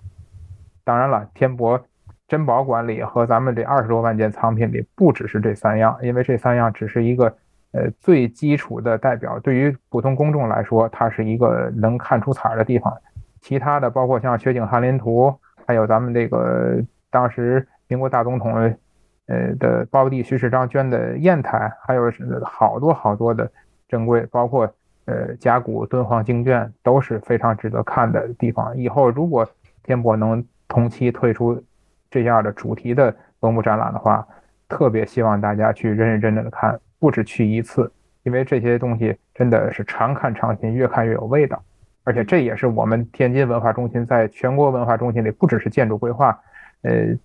[0.84, 1.80] 当然了，天博
[2.28, 7.26] 珍宝馆里和咱们这二十多万件藏品里不只是这三样，因为这三样只是一个
[7.72, 12.94] 呃最基础的代表，对于普通公众来说，它是一个能看出彩儿的地方。
[13.42, 15.34] 其他的包括像雪景翰林图，
[15.68, 17.68] 还有咱们这个当时。
[17.90, 18.54] 民国大总统，
[19.28, 22.12] 呃的胞弟徐世章捐的砚台，还有
[22.44, 23.52] 好多好多的
[23.88, 24.74] 珍贵，包括
[25.06, 28.76] 呃甲骨、敦煌经卷，都是非常值得看的地方。
[28.78, 29.48] 以后如果
[29.84, 31.62] 天博能同期推出
[32.10, 34.28] 这样的主题的文物展览的话，
[34.68, 37.92] 特别希望大家去认认真真的看，不止去一次，
[38.24, 41.62] 因为这些东西真的是常看常新，越看越有味道。
[42.04, 46.40] 而且这也是我们天津文化中心在全国文化中心里，不只是建筑规划，
[46.82, 47.16] 呃。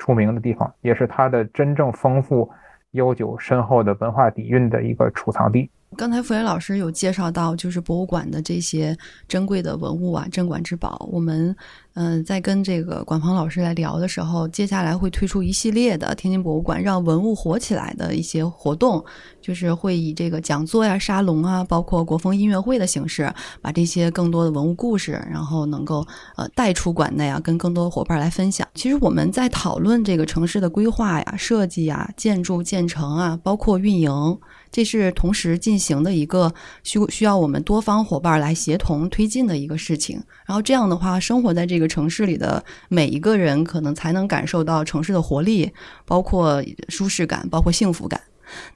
[0.00, 2.48] 出名的地方，也是它的真正丰富、
[2.92, 5.68] 悠久、深厚的文化底蕴的一个储藏地。
[5.96, 11.08] 刚才傅岩老师有介绍到，就是博物馆的这些珍贵的文物啊，镇馆之宝。
[11.10, 11.54] 我们
[12.00, 19.04] 嗯，在跟这个管芳老师来聊的时候，接下来会推出一系列的天津博物馆让文物活起来的一些活动，
[19.42, 23.28] 就是会以这个讲座呀、沙龙啊，包括国风音乐会的形式，
[23.60, 28.64] 把这些更多的文物故事，然后能够呃带出馆内啊，跟更多的伙伴来分享。
[28.74, 34.38] 其实我们在讨论这个城市的规划呀、设计呀、建筑建成啊，包括运营。
[34.70, 40.22] 这是同时进行的一个需需要我们多方伙伴来协同推进的一个事情。
[40.44, 45.72] 然后这样的话，生活在这个城市里的每一个人，可能才能感受到城市的活力，
[46.04, 48.20] 包括舒适感，包括幸福感。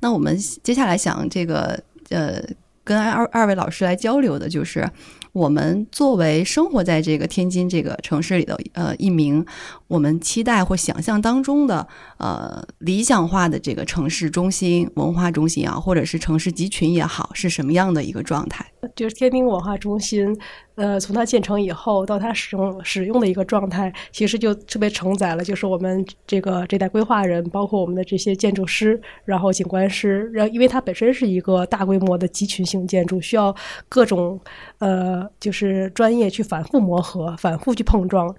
[0.01, 2.43] 那我们接下来想这个呃，
[2.83, 4.91] 跟二二位老师来交流的就是。
[5.33, 9.45] 我们作为生活在这个天津这个城市里的呃一名，
[9.89, 11.87] 我们期待或想象当中的
[12.19, 18.67] 呃理想化的这个城市中心、文化中心啊，或者是城市集群也好，是什么样的一个状态？
[18.95, 20.37] 就是天津文化中心。
[20.75, 33.55] 呃，从它建成以后到它使用使用的一个状态，其实就特别承载了，就是我们这个这代规划人，包括我们的这些建筑师，然后景观师，然因为它本身是一个大规模的集群性建筑，需要
[33.87, 34.41] 各种
[34.79, 38.35] 呃，就是专业去反复磨合、反复去碰撞，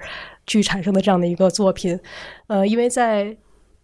[0.47, 1.99] 去产生的这样的一个作品。
[2.47, 3.35] 呃，因为在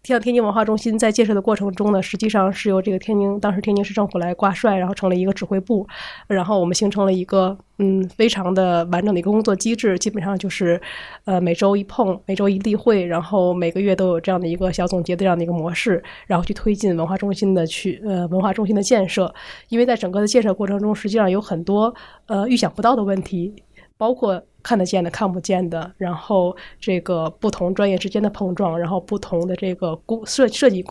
[0.02, 5.86] 像天津文化中心在建设的过程中呢，实际上是由这个天津当时天津市政府来挂帅，然后成了一个指挥部，
[6.26, 10.80] 然后我们形成了一个嗯非常的完整的一个工作机制，基本上就是
[11.26, 19.32] 呃每周一碰，每周一例会，然后每个月都有这样的一个小总结的这样的一个模式，然后去推进文化中心的去呃文化中心的建设，
[19.68, 21.94] 因为在整个的建设过程中，实际上有很多
[22.26, 23.54] 呃预想不到的问题。
[24.00, 30.82] 包括看得见的、看不见的，然后这个不同专业之间的碰撞，然后不同的这个公设设计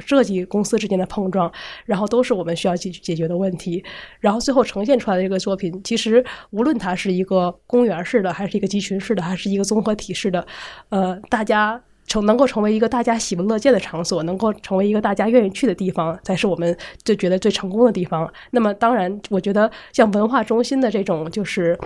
[0.00, 1.52] 设计公司之间的碰撞，
[1.84, 3.84] 然后都是我们需要解解决的问题。
[4.18, 10.46] 然后最后呈现出来的这个作品，其实无论它是一个公园式的，还是一个集群式的，还是一个综合体式的，
[10.88, 11.82] 呃，大家。
[12.06, 18.30] 成能够成为一个大家喜闻乐见的场所，能够成为一个大家愿意去的地方，才是我们最觉得最成功的地方。
[18.50, 21.78] 那么，当然，我觉得像文化中心的这种，就是，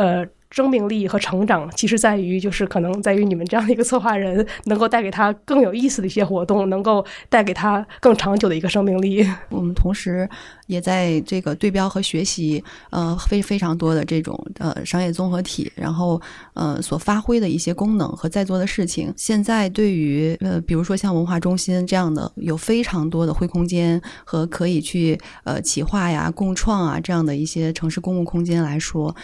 [0.00, 0.26] 呃。
[0.50, 9.24] 生命力和成长，其实在于就是可能在于你们这样的一个策划人，能够带给他更有意思的一些活动，能够带给他更长久的一个生命力。
[9.50, 10.28] 我们同时
[10.66, 16.20] 也在这个对标和学习，呃，非非常多的这种呃商业综合体，然后
[16.54, 19.14] 呃所发挥的一些功能和在做的事情。
[19.16, 29.14] 现在对于呃，比如说像文化中心这样的有非常多的灰空间和可以去呃企划呀、共创啊这样的一些城市公共空间来说。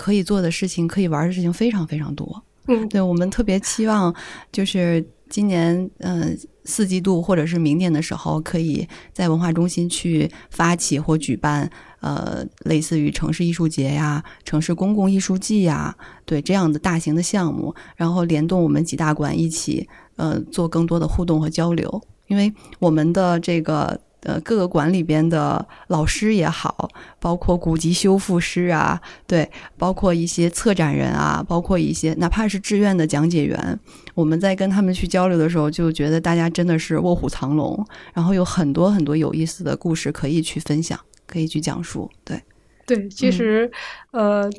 [0.00, 2.42] 可以做的事情，可以玩的事情非常非常多。
[2.68, 4.14] 嗯，对我们特别期望，
[4.50, 11.70] 就是今年嗯四季度或者是明年的时候，可以在文化中心去发起或举办
[12.00, 15.94] 呃类似于城市艺术节呀、城市公共艺术季呀，
[16.24, 19.86] 对这样的大型的项目，然后联动我们几大馆一起
[20.16, 24.00] 呃做更多的互动和交流，因为我们的这个。
[24.22, 33.78] 呃，各个馆里边的老师也好，包括古籍修复师啊，对，包括一些策展人啊，包括一些哪怕是志愿的讲解员，
[34.14, 42.10] 我们在跟他们去交流的时候，就觉得大家真的是卧虎藏龙，然后有很多很多有意思的故事可以去分享，可以去讲述。
[42.24, 42.42] 对，
[42.86, 43.70] 对，其实，
[44.10, 44.50] 呃。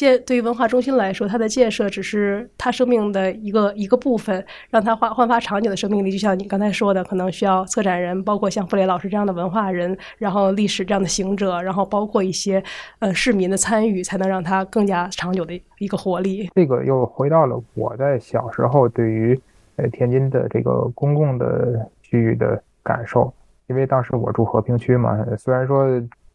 [0.00, 6.10] 建对于文化中心来说，它的建设只是它生命的一个一个部分，让它焕焕发长久的生命力。
[6.10, 12.64] 就像你刚才说的，可能需要策展人，包括像傅雷老师这样的文化人，然后历史这样的行者，然后包括一些
[13.00, 16.48] 呃市民的参与，才能让它更加长久的一个活力。
[16.54, 19.38] 这个又回到了我在小时候对于
[19.76, 23.30] 呃天津的这个公共的区域的感受，
[23.66, 25.86] 因为当时我住和平区嘛，虽然说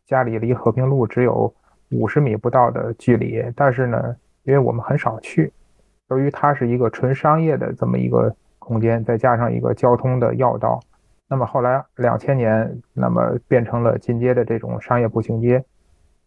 [0.06, 1.52] 家里离和平路只有。
[1.92, 5.52] 五十米不到的距离，但是呢，因为我们很少去，
[6.10, 10.80] 由于它是一个纯商业的这么一个空间，再加上一个交通的要道，
[11.28, 15.64] 那么后来两千年，那么变成了进阶的这种商业步行街，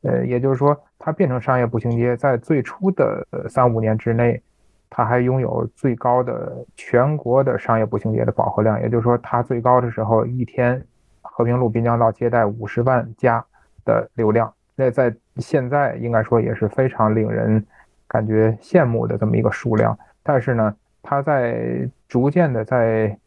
[0.03, 4.41] 呃，也就是说，它变成商业步行街，在最初的三五年之内，
[4.89, 10.85] 它还拥有最高的全国的商业步行街的饱和量，也就是说，它最高的时候一天，
[11.21, 13.45] 和平路滨江道接待五十万家
[13.85, 14.53] 的流量。
[14.81, 17.67] 那在现在应该说也是非常令人
[18.07, 20.73] 感觉羡慕的这么一个数量，但是呢，
[21.03, 23.19] 它在逐渐的在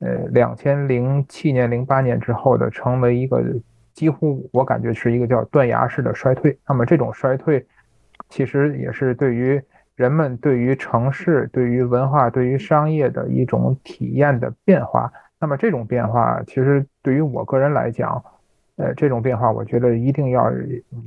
[0.00, 3.40] 呃两千零七年、零八年之后的成为一个
[3.94, 6.58] 几乎我感觉是一个叫断崖式的衰退。
[6.68, 7.64] 那么这种衰退
[8.28, 9.62] 其实也是对于
[9.94, 15.12] 人们对于城市、对于文化、对于商业的一种体验的变化。
[15.38, 18.20] 那么这种变化其实对于我个人来讲。
[18.76, 20.52] 呃，这种变化，我觉得一定要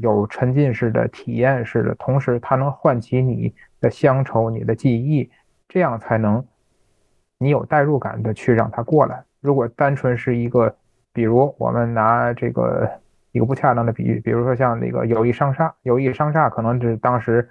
[0.02, 5.30] 有沉浸式的体验式的，同时它能唤起你的乡愁、你的记忆，
[5.68, 6.44] 这样才能
[7.38, 9.24] 你有代入感的去让它过来。
[9.40, 10.76] 如果单纯是一个，
[11.14, 12.90] 比如我们拿这个
[13.34, 17.48] 一个不恰当的比喻，比如说像那个友谊商厦，友谊商厦可能是当时，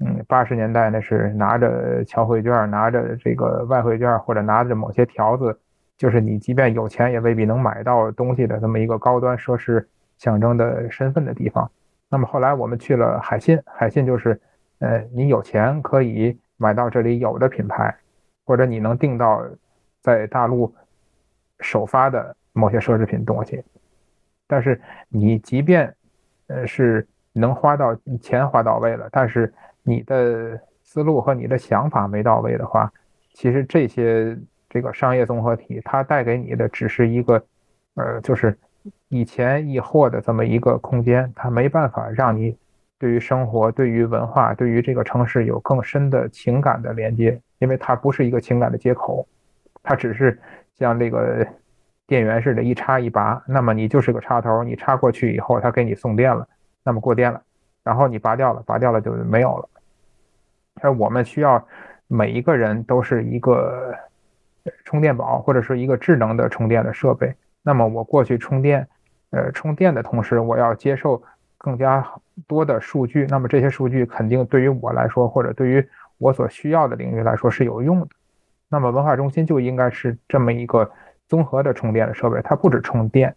[0.00, 5.60] 嗯，八十年代那是拿着侨汇券、拿着这个外汇券或者拿着某些条子。
[6.00, 9.84] 就是你即便有钱，也未必能买到东西的这么一个高端奢侈
[10.16, 11.70] 象征的身份的地方。
[12.08, 14.40] 那么后来我们去了海信，海信就是，
[14.78, 17.94] 呃，你有钱可以买到这里有的品牌，
[18.46, 19.44] 或者你能订到
[20.00, 20.74] 在大陆
[21.58, 23.62] 首发的某些奢侈品东西。
[24.46, 24.80] 但是
[25.10, 25.94] 你即便，
[26.46, 32.90] 呃，是能花到钱花到位了，但是你的思路和你的想法没到位的话，
[33.34, 34.34] 其实这些。
[34.70, 37.42] 这个商业综合体，它带给你的只是一个，
[37.96, 38.56] 呃，就是
[39.08, 42.56] 一钱一货的这么一个空间，它没办法让你
[42.96, 49.26] 对于生活、对于文化、对于这个城市有更深的情感的连接，因为它不是一个情感的接口，
[49.82, 50.40] 它只是
[50.78, 51.44] 像这个
[52.06, 56.46] 电源似的，一插一拔，那么你就是个插头，你插过去以后，它给你送电了，
[56.84, 57.42] 那么过电了，
[57.82, 59.68] 然后你拔掉了，拔掉了就没有了。
[60.80, 61.66] 而我们需要
[62.06, 63.92] 每一个人都是一个。
[64.84, 68.86] 充电宝或者是一个智能的充电的设备，那么我过去充电，
[69.30, 71.22] 呃，充电的同时，我要接受
[71.56, 72.06] 更加
[72.46, 75.86] 多的数据，那么这些数据肯定对于我来说，或者对于
[76.18, 78.08] 我所需要的领域来说是有用的。
[78.68, 80.90] 那么文化中心就应该是这么一个
[81.28, 83.34] 综合的充电的设备，它不止充电，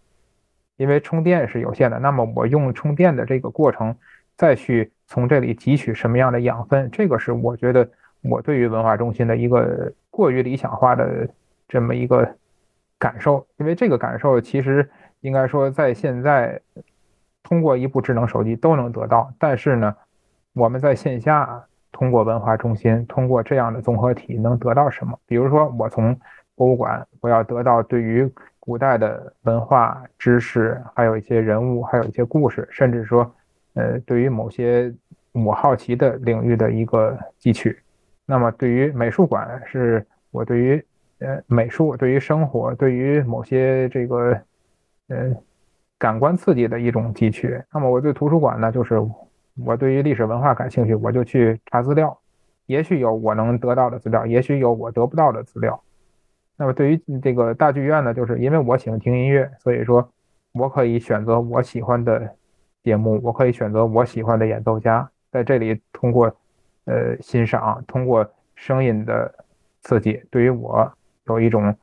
[0.78, 2.00] 因为充电是有限的。
[2.00, 3.96] 那么我用充电的这个过程，
[4.38, 7.90] 再去从这里汲取什么样的养分，这个是我觉得
[8.24, 11.28] 我对于文化中心的一个过于理想化的
[11.68, 12.36] 这么一个
[12.98, 14.90] 感受，因为这个感受其实
[15.22, 16.60] 应该说在现在
[17.44, 19.96] 通过一部智能手机都能得到，但是呢，
[20.54, 25.20] 我们在线下通过文化中心，通过这样的综合体能得到什么？
[25.26, 26.18] 比如说我从
[26.56, 33.30] 博物馆，我要得到对于古代的文化知识，还有一些人物，还有一些故事，甚至说，
[33.74, 34.94] 呃，对于某些
[35.34, 37.78] 我好奇的领域的一个汲取。
[38.26, 40.86] 那么，对于美术馆，是我对于
[41.20, 44.32] 呃美术、对于生活、对于某些这个
[45.10, 45.36] 呃
[45.98, 47.62] 感官刺激的一种汲取。
[47.74, 48.96] 那么，我对图书馆呢，就是
[49.64, 52.18] 我对于历史文化感兴趣，我就去查资料，
[52.66, 55.82] 也许有我能得到的资料，也许有我得不到的资料。
[56.56, 60.08] 那么对于这个大剧院呢，就是因为我喜欢听音乐，所以说
[60.54, 62.36] 我可以选择我喜欢的
[62.84, 66.34] 节目，我可以选择我喜欢的演奏家，在这里通过
[66.86, 69.34] 呃欣赏，通过声音的
[69.82, 70.92] 刺激，对于我
[71.28, 71.76] 有一种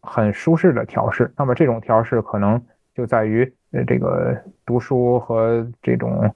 [0.00, 1.32] 很舒适的调试。
[1.36, 2.60] 那么这种调试可能
[2.94, 6.34] 就在于呃这个读书和这种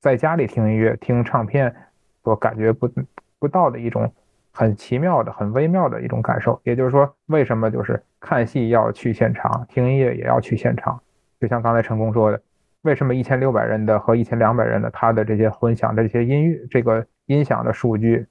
[0.00, 1.74] 在家里听音乐、听唱片
[2.22, 2.90] 所感觉不
[3.38, 4.12] 不到的一种。
[4.52, 11.00] 很奇妙的、很微妙的一种感受，也就是说，为什么就是看戏要去现场，听音乐也要去现场？
[11.40, 12.42] 就像刚才陈工说的，
[12.82, 18.26] 为什么一千六百人的和一千两百人的，他的这些混响的这些音乐，这个音响的数据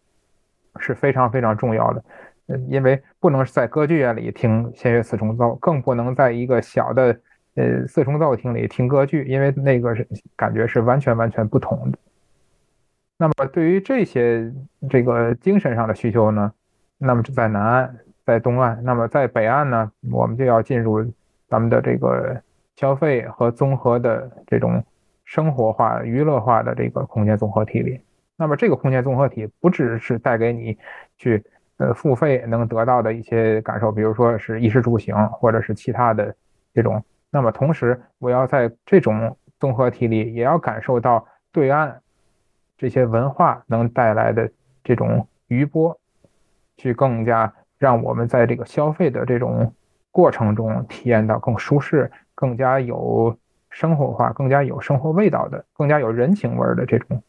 [0.80, 2.04] 是非常非常重要的。
[2.68, 7.16] 因为不能在歌剧院里听弦乐四重奏，更不能在一个小的
[7.54, 11.98] 呃四重奏厅里听歌剧，因为那个是感觉是完全完全不同的。
[13.20, 14.52] 那么对于这些
[14.90, 16.52] 这个精神上的需求呢，
[16.98, 17.96] 那么在南岸，
[18.26, 21.06] 在东岸，那么在北岸呢，我们就要进入
[21.48, 22.42] 咱们的这个
[22.80, 24.82] 消费和综合的这种
[25.26, 28.00] 生活化、娱乐化的这个空间综合体里。
[28.38, 30.78] 那么这个空间综合体不只是带给你
[31.18, 31.44] 去
[31.76, 36.34] 呃付费能得到的一些感受，比如说是衣食住行或者是其他的
[36.74, 37.04] 这种。
[37.30, 42.02] 那么同时，我要在这种综合体里也要感受到对岸。
[42.78, 44.50] 这些文化能带来的
[44.86, 46.00] 这种余波，
[46.78, 49.74] 去更加让我们在这个消费的这种
[50.12, 52.10] 过程中体验到更舒适、
[52.40, 53.38] 更加有
[53.70, 57.22] 生活化、更加有生活味道的、更加有人情味的这种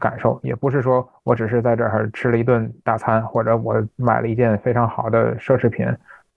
[0.00, 0.40] 感受。
[0.42, 5.86] 也不是说我只是在这儿吃了一顿大餐，或者我买了一件非常好的奢侈品，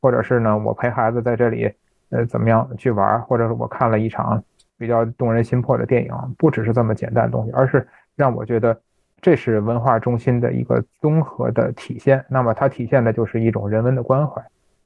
[0.01, 1.71] 或者是呢我陪孩子在这里
[2.09, 4.43] 呃怎么样去玩，或者是我看了一场
[4.77, 7.87] 比较动人心魄的电影，不只是这么简单的东西，而是。
[8.19, 8.77] 让我觉得
[9.21, 12.25] 这是文化中心的一个综合的体现。
[12.27, 14.43] 那么它体现的就是一种人文的关怀。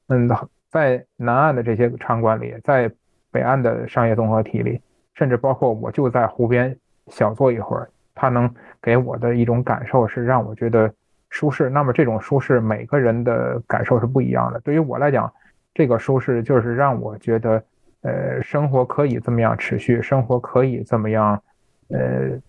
[0.10, 0.30] 嗯，
[0.70, 2.92] 在南岸的这些场馆里，在
[3.34, 4.80] 北岸的商业综合体里，
[5.16, 6.78] 甚至包括我就在湖边
[7.08, 8.50] 小坐一会儿，它能
[8.82, 10.90] 给我的一种感受是让我觉得
[11.30, 11.70] 舒适。
[11.70, 14.60] 那么这种舒适，每个人的感受是不一样的。
[14.62, 15.30] 对于我来讲，
[15.74, 17.64] 这个舒适就是让我觉得，
[18.04, 21.42] 呃，生活可以这么样持续，生活可以这么样，
[21.90, 22.40] 呃。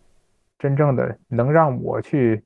[0.56, 2.42] 真正的能让我去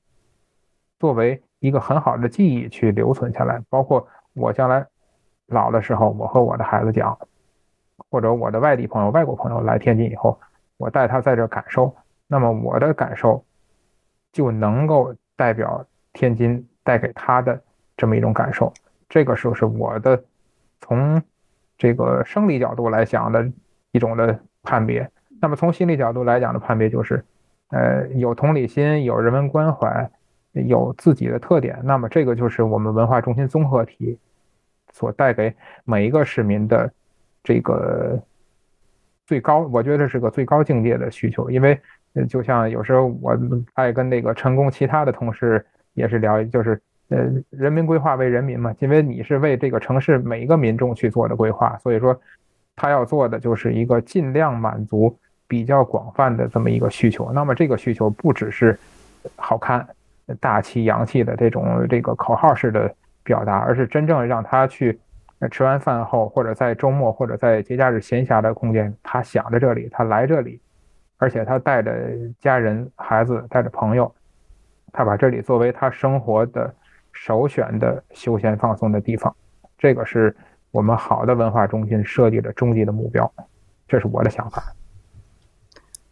[0.99, 4.85] 作为一个很好的记忆去留存下来，包括我将来
[5.47, 7.17] 老的时候，我和我的孩子讲，
[8.11, 10.39] 或者我的外地朋友、外国朋友来天津以后，
[10.77, 11.95] 我带他在这感受，
[12.27, 13.45] 那么我的感受
[14.33, 17.61] 就能够代表天津带给他的
[17.97, 18.73] 这么一种感受。
[19.09, 20.23] 这个就是我的
[20.81, 21.23] 从
[21.77, 23.51] 这个生理角度来讲的
[23.93, 25.11] 一种的判别。
[25.41, 27.25] 那么从心理角度来讲的判别就是。
[27.71, 30.11] 呃，有同理心，有人文关怀，
[30.53, 34.19] 有自己的特点，那么这个就是我们文化中心综合体
[34.91, 36.91] 所带给每一个市民的
[37.49, 38.23] 这个
[39.27, 41.51] 最高，我觉得是个最高境界的需求。
[41.51, 41.81] 因为
[42.29, 43.35] 就像有时候我
[43.73, 46.79] 爱跟那个成功其他的同事也是聊，就是
[47.09, 52.21] 呃，人民规划为人民嘛，因为你是为这个城市每一个民众去做的规划，所以说
[52.77, 55.19] 他要做的就是一个尽量满足。
[55.51, 58.79] 比较广泛的这么一个需求，那么这个需求不只是
[59.35, 59.89] 好看、
[60.39, 65.01] 大气、洋气的这种这个口号式的表达，而是真正让他去
[65.39, 70.61] 那吃完饭后，或者在周末或者在节假日闲暇的空间，他想着这里，他来这里，
[71.17, 71.93] 而且他带着
[72.41, 74.13] 家人、孩子，带着朋友，
[74.93, 76.75] 他把这里作为他生活的
[77.13, 79.35] 首选的休闲放松的地方。
[79.79, 80.35] 这个是
[80.73, 83.33] 我们好的文化中心设计的终极的目标，
[83.87, 84.63] 这是我的想法。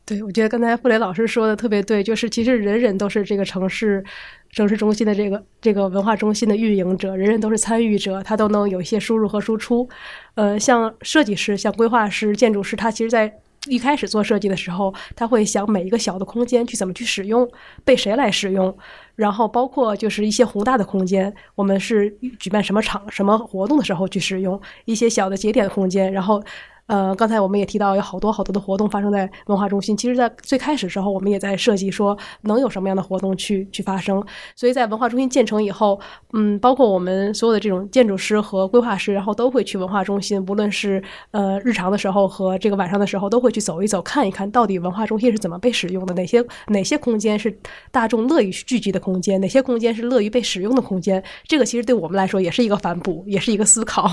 [0.04, 4.04] 对，我觉得刚才傅雷老师说的特别对，就是其实人人都是这个城市
[4.50, 9.88] 城市中心的这个这个文化中心的运营者，人人都是参与者，他都能有一些输入和输出。
[10.34, 17.48] 呃，像设计师、像规划师、建筑师，他其实在一开始做设计的时候，他会想每一个小的空间去怎么去使用，
[17.84, 18.76] 被谁来使用，
[19.16, 26.42] 然后包括就是一些宏大的空间，我们是举办什么场、什么活动的时候去使用一些小的节点空间，然后。
[26.86, 29.96] 呃，刚才我们也提到有好多好多的活动发生在文化中心。
[29.96, 34.24] 其实，在最开始时候，我们也在设计说能有什么样的活动去去发生。
[34.54, 35.98] 所以在文化中心建成以后，
[36.32, 47.56] 嗯，包括我们所有的这种建筑师和规划师，然后都会去文化中心，无论是呃日常的时候和这个晚上的时候，都会去走一走，看一看到底文化中心是怎么被使用的，哪些哪些空间是
[47.90, 51.22] 大众乐于聚集的空间，哪些空间是乐于被使用的空间。
[51.46, 54.08] 这个其实对我们来说也是一个反哺，也是一个思考。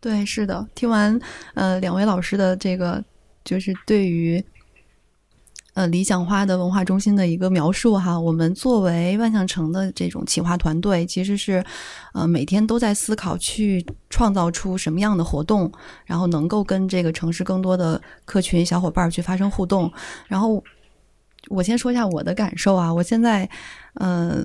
[0.00, 0.66] 对，是的。
[0.74, 1.20] 听完
[1.54, 3.04] 呃两位老师的这个，
[3.44, 4.42] 就是对于
[5.74, 11.62] 呃理想化的文化中心的一个描述哈，我们作为万象城的这种企划团队，其实是
[12.14, 15.70] 呃每天都在思考去创造出什么样的活动，
[16.06, 19.92] 然后能够跟这个城市更多的客群小伙伴去发生互动。
[20.26, 20.64] 然后
[21.48, 23.46] 我先说一下我的感受啊，我现在
[23.94, 24.42] 呃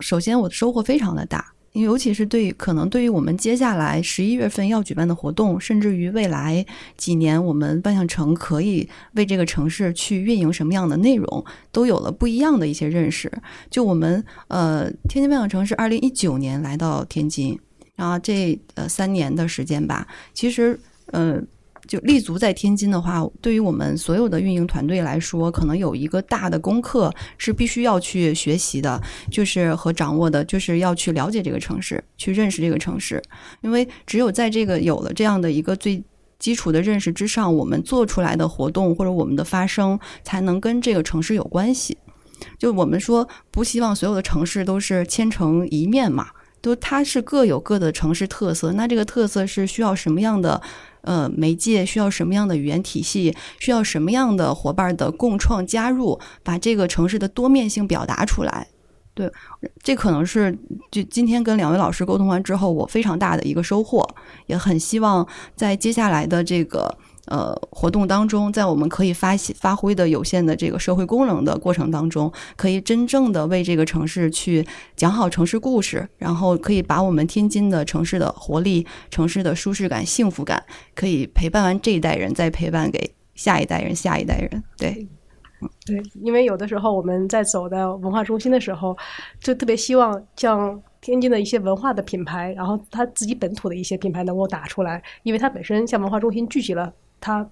[0.00, 1.52] 首先我的收获非常的大。
[1.72, 6.64] 尤其是对可能对于我们接下来十一月份要举办的活动，甚至于未来
[6.96, 13.30] 几年我们万象城可以为这个城市去运营什么样的内容，都有了不一样的一些认识。
[13.70, 17.58] 就我们呃，天津万象城是二零一九年来到天津，
[17.94, 21.40] 然后这呃三年的时间吧，其实呃。
[21.88, 33.22] 就立足在天津的话，对于我们所有的运营团队来说，可能有一个大的功课是必须要去学习的，就是和掌握的，就是要去了解这个城市，去认识这个城市。
[33.62, 36.04] 因为只有在这个有了这样的一个最
[36.38, 41.96] 基础的认识之上，我们做出来的活动或者我们的发声，才能跟这个城市有关系。
[42.58, 46.28] 就我们说，不希望所有的城市都是千城一面嘛，
[46.60, 48.72] 都它是各有各的城市特色。
[48.74, 50.60] 那这个特色是需要什么样的？
[51.02, 53.34] 呃，媒介需要什么样的语言体系？
[53.58, 58.68] 需要什么样的伙伴的共创加入，把这个城市的多面性表达出来？
[59.14, 59.30] 对，
[59.82, 60.56] 这可能是
[60.90, 64.06] 就今天跟两位老师沟通完之后，我非常大的一个收获，
[64.46, 65.26] 也很希望
[65.56, 66.98] 在接下来的这个。
[67.30, 74.66] 呃，活动当中，在我们可以发发挥的有限的这个社会功能的过程当中，可以真正的为这个城市去
[74.96, 80.64] 讲好城市故事，然后可以把我们天津的城市的活力、城市的舒适感、幸福感，
[80.94, 84.62] 可以陪伴完这一代人，再陪伴给下一代人、下一代人。
[84.78, 85.06] 对，
[85.84, 88.96] 对，因为有的时候我们在走到文化中心的时候，
[89.40, 96.90] 就特别希望像天津的一些文化的品牌，然后它自己本土的一些品牌能够打出来，因为它本身像文化中心聚集了。
[97.20, 97.48] 它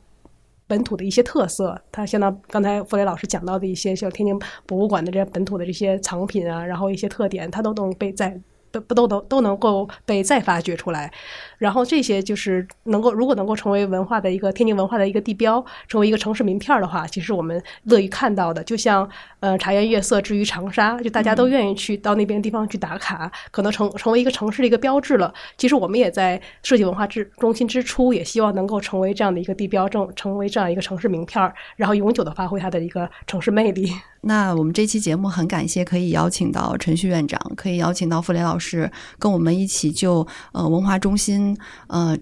[0.67, 8.41] 本土的一些特色，它相当刚才傅雷老师讲到的一些，像天津博物馆的这些本土的这些藏品啊，然后一些特点，它都能被在。
[8.89, 11.11] 不都都都能够被再发掘出来，
[11.59, 19.09] 然后这些就是能够，如果能够成为文化的一个天津文化的一个地标，成为一个城市名片的话，其实我们乐于看到的，就像
[19.41, 25.33] 呃茶颜悦色之于长沙，就大家都愿意去到那边地方去打卡，可能成成为一个城市的一个标志了。
[25.57, 33.93] 其实我们也在设计文化之中心之初，也希望能够成为这样的一个地标，正成为这样一个城市名片，然后永久的发挥它的一个城市魅力。
[34.23, 38.91] 那我们这期节目很感谢可以邀请到陈旭院长，可以邀请到傅雷老师，
[39.21, 41.46] 跟我们一起就呃文化中心
[41.89, 42.17] 呃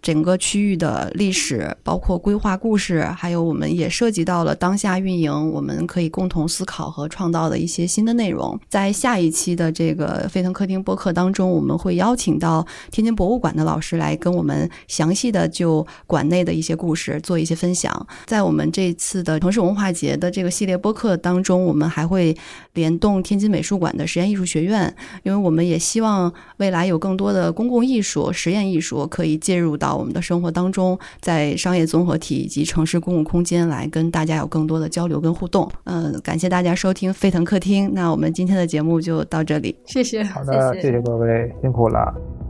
[0.00, 8.58] 整个区域的历史，包括规划故事，还有我们也涉及到了当下运营，我们可以共同思考和创造的一些新的内容。
[8.68, 18.06] 在下一期的这个沸腾客厅播客当中，我们会邀请到天津博物馆的老师来跟我们详细的就馆内的一些故事做一些分享。
[18.24, 21.50] 在我们这次的城市文化节的这个系列播客当中。
[21.50, 22.36] 中，我们还会
[22.74, 35.70] 联动天津美术馆的实验艺术学院，因为我们也希望未来有更多的公共艺术、实验艺术可以介入到我们的生活当中，在商业综合体以及城市公共空间来跟大家有更多的交流跟互动。
[35.84, 40.22] 嗯，感谢大家收听沸腾客厅，那我们今天的节目就到这里，谢谢。
[40.24, 42.49] 好的，谢谢各位，辛苦了。